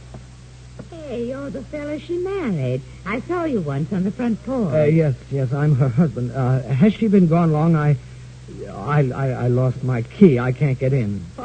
Hey, 0.91 1.27
you're 1.29 1.51
the 1.51 1.63
fella 1.63 2.01
she 2.01 2.19
married. 2.19 2.83
I 3.05 3.21
saw 3.21 3.45
you 3.45 3.61
once 3.61 3.93
on 3.93 4.03
the 4.03 4.11
front 4.11 4.43
porch. 4.45 4.75
Uh, 4.75 4.83
yes, 4.85 5.15
yes, 5.31 5.53
I'm 5.53 5.77
her 5.77 5.89
husband. 5.89 6.33
Uh, 6.33 6.63
has 6.63 6.95
she 6.95 7.07
been 7.07 7.29
gone 7.29 7.53
long? 7.53 7.77
I, 7.77 7.97
I, 8.69 9.11
I, 9.13 9.29
I 9.29 9.47
lost 9.49 9.85
my 9.85 10.03
key. 10.03 10.37
I 10.39 10.51
can't 10.53 10.79
get 10.79 10.93
in. 10.93 11.25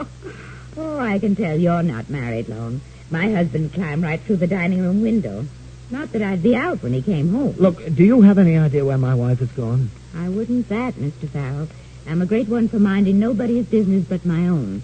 Oh, 0.78 0.98
I 0.98 1.20
can 1.20 1.36
tell 1.36 1.58
you're 1.60 1.84
not 1.84 2.10
married 2.10 2.48
long. 2.48 2.80
My 3.10 3.30
husband 3.30 3.74
climbed 3.74 4.04
right 4.04 4.22
through 4.22 4.38
the 4.38 4.48
dining 4.48 4.82
room 4.82 5.02
window. 5.02 5.46
Not 5.90 6.14
that 6.14 6.22
I'd 6.22 6.42
be 6.42 6.56
out 6.56 6.82
when 6.82 6.94
he 6.94 7.02
came 7.02 7.34
home. 7.34 7.56
Look, 7.58 7.84
do 7.94 8.06
you 8.06 8.22
have 8.22 8.38
any 8.38 8.58
idea 8.58 8.86
where 8.86 8.98
my 8.98 9.14
wife 9.14 9.42
is 9.42 9.52
gone? 9.52 9.92
I 10.16 10.30
wouldn't 10.30 10.70
that, 10.70 10.94
Mr. 10.94 11.28
Farrell. 11.28 11.68
I'm 12.08 12.22
a 12.22 12.26
great 12.26 12.48
one 12.48 12.70
for 12.70 12.80
minding 12.80 13.20
nobody's 13.20 13.66
business 13.66 14.06
but 14.08 14.26
my 14.26 14.48
own. 14.48 14.82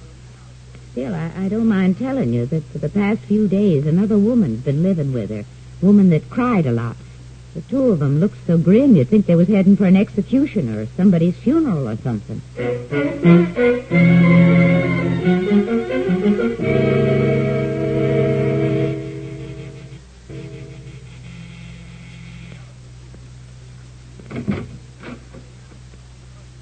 Still, 0.98 1.14
I, 1.14 1.32
I 1.38 1.48
don't 1.48 1.68
mind 1.68 2.00
telling 2.00 2.34
you 2.34 2.48
that 2.48 2.64
for 2.72 2.80
the 2.80 2.90
past 2.90 3.20
few 3.20 3.48
days 3.48 3.86
another 3.86 4.18
woman's 4.18 4.62
been 4.62 4.82
living 4.82 5.14
with 5.14 5.30
her. 5.30 5.46
Woman 5.80 6.10
that 6.10 6.28
cried 6.32 6.66
a 6.66 6.72
lot. 6.72 6.96
The 7.54 7.62
two 7.62 7.92
of 7.92 8.00
them 8.00 8.20
looked 8.20 8.48
so 8.48 8.58
grim 8.58 8.96
you'd 8.96 9.08
think 9.08 9.28
they 9.28 9.36
was 9.36 9.48
heading 9.48 9.78
for 9.78 9.86
an 9.86 9.96
execution 9.96 10.74
or 10.76 10.88
somebody's 10.98 11.36
funeral 11.36 11.88
or 11.88 11.98
something. 11.98 12.42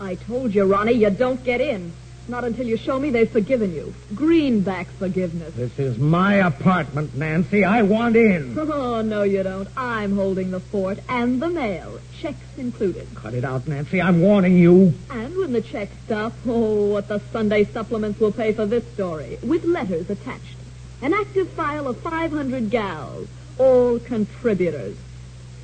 I 0.02 0.15
told 0.15 0.54
you, 0.54 0.65
Ronnie, 0.65 0.91
you 0.91 1.10
don't 1.10 1.41
get 1.45 1.62
in. 1.62 1.93
Not 2.28 2.44
until 2.44 2.66
you 2.66 2.76
show 2.78 3.00
me 3.00 3.12
they've 3.12 3.30
forgiven 3.30 3.74
you. 3.74 3.94
Greenback 4.16 4.88
forgiveness. 4.88 5.54
This 5.54 5.78
is 5.78 5.98
my 6.00 6.36
apartment, 6.36 7.16
Nancy. 7.16 7.64
I 7.64 7.84
want 7.84 8.16
in. 8.16 8.56
Oh, 8.76 9.02
no, 9.02 9.24
you 9.24 9.44
don't. 9.44 9.68
I'm 9.78 10.16
holding 10.16 10.52
the 10.52 10.60
fort 10.60 11.00
and 11.08 11.42
the 11.42 11.50
mail. 11.50 12.00
Checks 12.20 12.38
included. 12.58 13.08
Cut 13.16 13.34
it 13.34 13.44
out, 13.44 13.68
Nancy. 13.68 14.02
I'm 14.02 14.22
warning 14.22 14.58
you. 14.58 14.94
And 15.10 15.36
when 15.38 15.54
the 15.54 15.62
checks 15.62 15.96
stop, 16.06 16.34
oh, 16.48 16.86
what 16.94 17.08
the 17.08 17.20
Sunday 17.32 17.66
supplements 17.66 18.20
will 18.20 18.32
pay 18.32 18.54
for 18.54 18.66
this 18.66 18.86
story. 18.94 19.38
With 19.44 19.66
letters 19.66 20.10
attached. 20.10 20.56
An 21.02 21.14
active 21.14 21.50
file 21.52 21.88
of 21.88 21.98
500 22.00 22.70
gals. 22.70 23.28
All 23.60 24.00
contributors. 24.00 24.98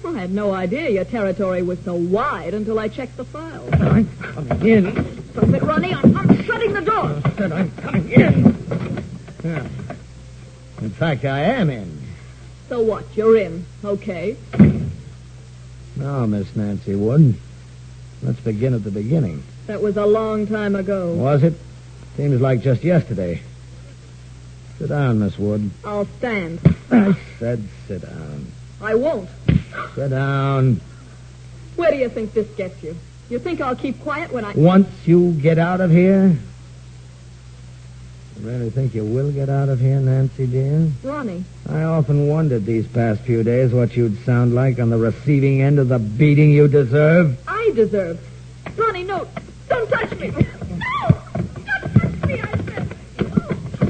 I 0.05 0.13
had 0.13 0.31
no 0.31 0.51
idea 0.53 0.89
your 0.89 1.05
territory 1.05 1.61
was 1.61 1.79
so 1.79 1.93
wide 1.95 2.53
until 2.53 2.79
I 2.79 2.87
checked 2.87 3.17
the 3.17 3.25
file. 3.25 3.67
I'm 3.73 4.09
coming 4.17 4.67
in. 4.67 5.31
Stop 5.31 5.49
it, 5.49 5.61
Ronnie. 5.63 5.93
I'm, 5.93 6.17
I'm 6.17 6.30
shutting 6.61 6.73
the 6.73 6.81
door. 6.81 7.21
I 7.23 7.31
said 7.35 7.51
I'm 7.51 7.71
coming 7.71 8.09
in. 8.09 9.05
Yeah. 9.43 9.67
In 10.81 10.89
fact, 10.91 11.25
I 11.25 11.41
am 11.41 11.69
in. 11.69 12.01
So 12.69 12.81
what? 12.81 13.05
You're 13.15 13.37
in. 13.37 13.65
Okay. 13.83 14.37
Now, 15.95 16.25
Miss 16.25 16.55
Nancy 16.55 16.95
Wood, 16.95 17.35
let's 18.23 18.39
begin 18.39 18.73
at 18.73 18.83
the 18.83 18.91
beginning. 18.91 19.43
That 19.67 19.81
was 19.81 19.97
a 19.97 20.05
long 20.05 20.47
time 20.47 20.75
ago. 20.75 21.13
Was 21.13 21.43
it? 21.43 21.53
Seems 22.17 22.41
like 22.41 22.61
just 22.61 22.83
yesterday. 22.83 23.41
Sit 24.77 24.89
down, 24.89 25.19
Miss 25.19 25.37
Wood. 25.37 25.69
I'll 25.85 26.07
stand. 26.17 26.59
I 26.91 27.15
said 27.39 27.67
sit 27.87 28.01
down. 28.01 28.47
I 28.81 28.95
won't. 28.95 29.29
Sit 29.95 30.09
down. 30.09 30.81
Where 31.75 31.91
do 31.91 31.97
you 31.97 32.09
think 32.09 32.33
this 32.33 32.47
gets 32.55 32.81
you? 32.83 32.95
You 33.29 33.39
think 33.39 33.61
I'll 33.61 33.75
keep 33.75 34.01
quiet 34.01 34.33
when 34.33 34.43
I... 34.43 34.53
Once 34.53 34.89
you 35.05 35.33
get 35.33 35.57
out 35.57 35.81
of 35.81 35.91
here? 35.91 36.35
You 38.41 38.47
really 38.49 38.69
think 38.71 38.95
you 38.95 39.05
will 39.05 39.31
get 39.31 39.49
out 39.49 39.69
of 39.69 39.79
here, 39.79 39.99
Nancy, 39.99 40.47
dear? 40.47 40.89
Ronnie, 41.03 41.43
I 41.69 41.83
often 41.83 42.27
wondered 42.27 42.65
these 42.65 42.87
past 42.87 43.21
few 43.21 43.43
days 43.43 43.71
what 43.71 43.95
you'd 43.95 44.17
sound 44.25 44.55
like 44.55 44.79
on 44.79 44.89
the 44.89 44.97
receiving 44.97 45.61
end 45.61 45.77
of 45.77 45.89
the 45.89 45.99
beating 45.99 46.49
you 46.49 46.67
deserve. 46.67 47.37
I 47.47 47.71
deserve... 47.75 48.19
Ronnie, 48.75 49.03
no. 49.03 49.27
Don't 49.69 49.87
touch 49.89 50.11
me. 50.19 50.29
No! 50.29 50.39
Don't 50.39 51.93
touch 51.93 52.27
me, 52.27 52.41
I 52.41 52.57
said. 52.65 52.97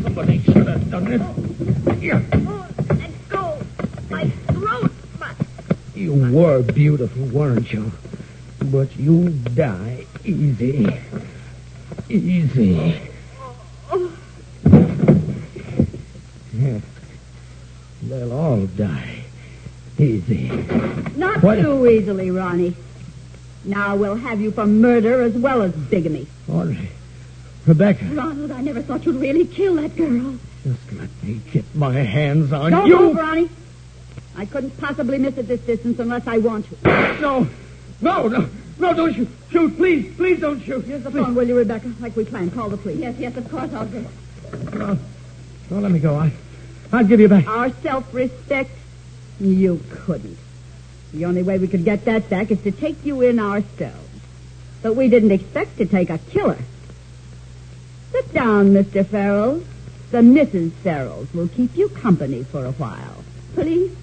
Somebody 0.04 0.40
should 0.44 0.68
have 0.68 0.92
done 0.92 1.08
it. 1.14 1.96
Here. 2.00 2.26
Oh, 2.34 2.68
let 2.90 3.30
go. 3.30 3.62
My 4.10 4.26
throat. 4.30 4.92
My... 5.18 5.34
You 5.96 6.14
were 6.36 6.62
beautiful, 6.62 7.24
weren't 7.28 7.72
you? 7.72 7.90
But 8.66 8.98
you 8.98 9.30
die 9.30 10.06
easy. 10.26 11.00
Easy. 12.10 13.00
Oh, 13.90 14.12
Yeah. 16.54 16.80
They'll 18.12 18.34
all 18.34 18.65
die. 18.65 19.24
Easy. 19.97 20.50
Not 21.15 21.41
What- 21.41 21.62
too 21.62 21.88
easily, 21.88 22.30
Ronnie. 22.30 22.76
Now 23.63 23.95
we'll 23.95 24.15
have 24.17 24.41
you 24.41 24.52
for 24.52 24.65
murder 24.65 25.21
as 25.21 25.34
well 25.34 25.62
as 25.62 25.71
bigamy. 25.71 26.28
Audrey. 26.52 26.89
Rebecca. 27.65 28.04
Ronald, 28.13 28.52
I 28.52 28.60
never 28.63 28.82
thought 28.82 29.06
you'd 29.06 29.15
really 29.21 29.45
kill 29.45 29.76
that 29.76 29.95
girl. 29.95 30.36
Just 30.65 30.91
let 31.00 31.08
me 31.24 31.39
get 31.54 31.63
my 31.74 31.93
hands 31.93 32.52
on 32.52 32.65
you. 32.65 32.71
Don't 32.71 32.88
you. 32.88 33.00
move, 33.00 33.15
Ronnie. 33.15 33.50
I 34.36 34.45
couldn't 34.45 34.78
possibly 34.78 35.17
miss 35.17 35.38
at 35.38 35.47
this 35.47 35.62
distance 35.62 35.97
unless 36.00 36.28
I 36.28 36.38
want 36.39 36.65
to. 36.84 37.21
No. 37.21 37.47
No, 38.02 38.28
no. 38.28 38.50
No, 38.78 38.93
don't 38.93 39.13
shoot. 39.13 39.30
Shoot, 39.52 39.78
please. 39.78 40.13
Please 40.17 40.41
don't 40.41 40.60
shoot. 40.62 40.84
Here's 40.84 41.04
the 41.04 41.12
Please. 41.12 41.24
phone, 41.24 41.36
will 41.36 41.47
you, 41.47 41.56
Rebecca? 41.56 41.93
Like 42.02 42.17
we 42.17 42.26
planned. 42.26 42.54
Call 42.54 42.67
the 42.67 42.78
police. 42.78 42.97
Yes, 42.97 43.15
yes, 43.17 43.38
of 43.38 43.50
course 43.50 43.71
I'll 43.74 43.86
do 43.86 44.00
it. 44.00 44.74
No. 44.74 44.97
Don't 45.69 45.82
let 45.84 45.91
me 45.91 46.00
go. 46.00 46.15
I, 46.17 46.34
I'll 46.92 47.06
give 47.06 47.20
you 47.20 47.30
back. 47.30 47.48
Our 47.48 47.70
self-respect? 47.70 48.72
You 49.40 49.82
couldn't. 49.90 50.38
The 51.14 51.26
only 51.26 51.44
way 51.44 51.58
we 51.58 51.68
could 51.68 51.86
get 51.86 52.06
that 52.06 52.30
back 52.30 52.52
is 52.52 52.62
to 52.64 52.72
take 52.72 53.06
you 53.06 53.22
in 53.22 53.40
ourselves. 53.40 54.10
But 54.82 54.96
we 54.96 55.10
didn't 55.10 55.32
expect 55.32 55.78
to 55.78 55.86
take 55.86 56.10
a 56.10 56.18
killer. 56.18 56.58
Sit 58.12 58.34
down, 58.34 58.74
Mr. 58.74 59.06
Farrell. 59.06 59.64
The 60.12 60.18
Mrs. 60.18 60.72
Farrells 60.84 61.34
will 61.34 61.48
keep 61.48 61.76
you 61.78 61.88
company 61.88 62.44
for 62.44 62.66
a 62.66 62.72
while. 62.72 63.24
Please? 63.54 63.96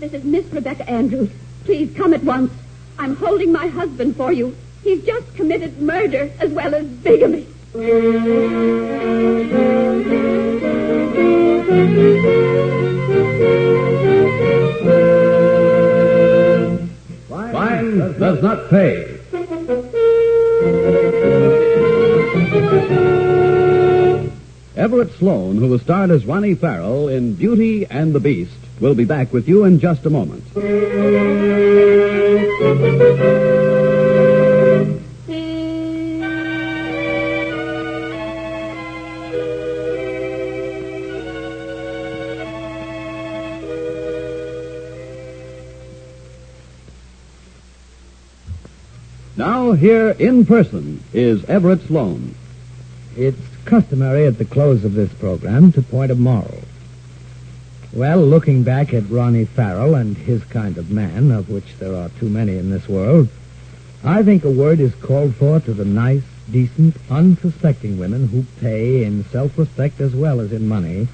This 0.00 0.12
is 0.12 0.24
Miss 0.24 0.44
Rebecca 0.46 0.88
Andrews. 0.90 1.30
Please 1.64 1.96
come 1.96 2.12
at 2.12 2.24
once. 2.24 2.52
I'm 2.98 3.14
holding 3.16 3.52
my 3.52 3.68
husband 3.68 4.16
for 4.16 4.32
you. 4.32 4.56
He's 4.82 5.04
just 5.04 5.34
committed 5.36 5.80
murder 5.80 6.30
as 6.40 6.50
well 6.50 6.74
as 6.74 6.84
bigamy. 6.86 7.46
Fine 7.74 7.82
does 18.20 18.42
not 18.44 18.70
pay. 18.70 19.18
Everett 24.76 25.12
Sloane, 25.14 25.56
who 25.56 25.66
was 25.66 25.82
starred 25.82 26.12
as 26.12 26.24
Ronnie 26.24 26.54
Farrell 26.54 27.08
in 27.08 27.34
Beauty 27.34 27.86
and 27.86 28.14
the 28.14 28.20
Beast, 28.20 28.52
will 28.78 28.94
be 28.94 29.04
back 29.04 29.32
with 29.32 29.48
you 29.48 29.64
in 29.64 29.80
just 29.80 30.06
a 30.06 30.10
moment. 30.10 30.44
Now, 49.36 49.72
here 49.72 50.10
in 50.10 50.46
person 50.46 51.02
is 51.12 51.44
Everett 51.46 51.82
Sloane. 51.88 52.36
It's 53.16 53.40
customary 53.64 54.26
at 54.26 54.38
the 54.38 54.44
close 54.44 54.84
of 54.84 54.94
this 54.94 55.12
program 55.12 55.72
to 55.72 55.82
point 55.82 56.12
a 56.12 56.14
moral. 56.14 56.62
Well, 57.92 58.20
looking 58.20 58.62
back 58.62 58.94
at 58.94 59.10
Ronnie 59.10 59.44
Farrell 59.44 59.96
and 59.96 60.16
his 60.16 60.44
kind 60.44 60.78
of 60.78 60.92
man, 60.92 61.32
of 61.32 61.50
which 61.50 61.76
there 61.80 61.96
are 61.96 62.10
too 62.10 62.28
many 62.28 62.56
in 62.58 62.70
this 62.70 62.88
world, 62.88 63.28
I 64.04 64.22
think 64.22 64.44
a 64.44 64.50
word 64.50 64.78
is 64.78 64.94
called 64.94 65.34
for 65.34 65.58
to 65.58 65.74
the 65.74 65.84
nice, 65.84 66.22
decent, 66.48 66.96
unsuspecting 67.10 67.98
women 67.98 68.28
who 68.28 68.44
pay 68.60 69.02
in 69.02 69.24
self-respect 69.24 70.00
as 70.00 70.14
well 70.14 70.38
as 70.40 70.52
in 70.52 70.68
money 70.68 71.08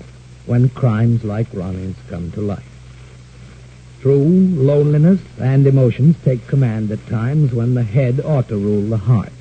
when 0.45 0.69
crimes 0.69 1.25
like 1.25 1.47
Ronnie's 1.55 1.97
come 2.11 2.33
to 2.33 2.43
light. 2.43 2.70
True, 4.01 4.17
loneliness 4.19 5.21
and 5.39 5.67
emotions 5.67 6.17
take 6.25 6.47
command 6.47 6.91
at 6.91 7.07
times 7.07 7.53
when 7.53 7.75
the 7.75 7.83
head 7.83 8.19
ought 8.25 8.49
to 8.49 8.57
rule 8.57 8.89
the 8.89 8.97
heart. 8.97 9.33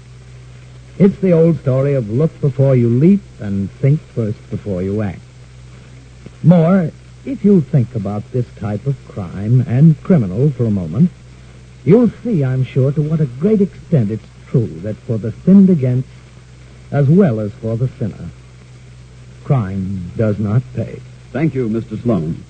It's 0.97 1.17
the 1.19 1.31
old 1.31 1.59
story 1.59 1.93
of 1.93 2.09
look 2.09 2.41
before 2.41 2.75
you 2.75 2.89
leap 2.89 3.21
and 3.39 3.71
think 3.71 4.01
first 4.01 4.37
before 4.49 4.83
you 4.83 5.01
act. 5.01 5.21
More, 6.43 6.91
if 7.25 7.45
you 7.45 7.61
think 7.61 7.95
about 7.95 8.29
this 8.33 8.47
type 8.57 8.85
of 8.85 8.97
crime 9.07 9.61
and 9.61 10.01
criminal 10.03 10.51
for 10.51 10.65
a 10.65 10.71
moment, 10.71 11.09
you'll 11.85 12.11
see, 12.21 12.43
I'm 12.43 12.65
sure, 12.65 12.91
to 12.91 13.01
what 13.01 13.21
a 13.21 13.25
great 13.25 13.61
extent 13.61 14.11
it's 14.11 14.27
true 14.47 14.67
that 14.81 14.97
for 14.97 15.17
the 15.17 15.31
sinned 15.45 15.69
against, 15.69 16.09
as 16.91 17.07
well 17.07 17.39
as 17.39 17.53
for 17.53 17.77
the 17.77 17.87
sinner, 17.87 18.29
crime 19.45 20.11
does 20.17 20.37
not 20.37 20.63
pay. 20.73 20.99
Thank 21.31 21.53
you, 21.53 21.69
Mr. 21.69 22.01
Sloane. 22.01 22.43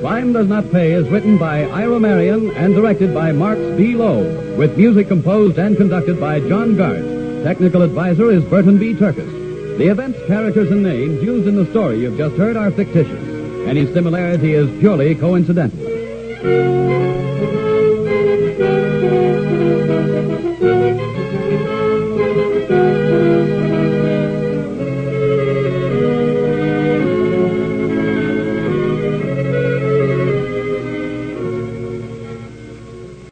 Crime 0.00 0.32
Does 0.32 0.48
Not 0.48 0.70
Pay 0.70 0.92
is 0.92 1.08
written 1.08 1.38
by 1.38 1.64
Ira 1.64 1.98
Marion 1.98 2.50
and 2.52 2.74
directed 2.74 3.14
by 3.14 3.32
Marx 3.32 3.60
B. 3.76 3.94
Loeb, 3.94 4.58
with 4.58 4.76
music 4.76 5.08
composed 5.08 5.58
and 5.58 5.76
conducted 5.76 6.20
by 6.20 6.40
John 6.40 6.76
Gart. 6.76 7.02
Technical 7.42 7.82
advisor 7.82 8.30
is 8.30 8.44
Burton 8.44 8.78
B. 8.78 8.94
Turkus. 8.94 9.78
The 9.78 9.88
events, 9.88 10.18
characters, 10.26 10.70
and 10.70 10.82
names 10.82 11.22
used 11.22 11.48
in 11.48 11.56
the 11.56 11.66
story 11.70 12.00
you've 12.00 12.18
just 12.18 12.36
heard 12.36 12.56
are 12.56 12.70
fictitious. 12.70 13.28
Any 13.66 13.92
similarity 13.92 14.52
is 14.52 14.68
purely 14.78 15.14
coincidental. 15.14 15.84
Thank 20.64 20.98
you. 20.98 21.03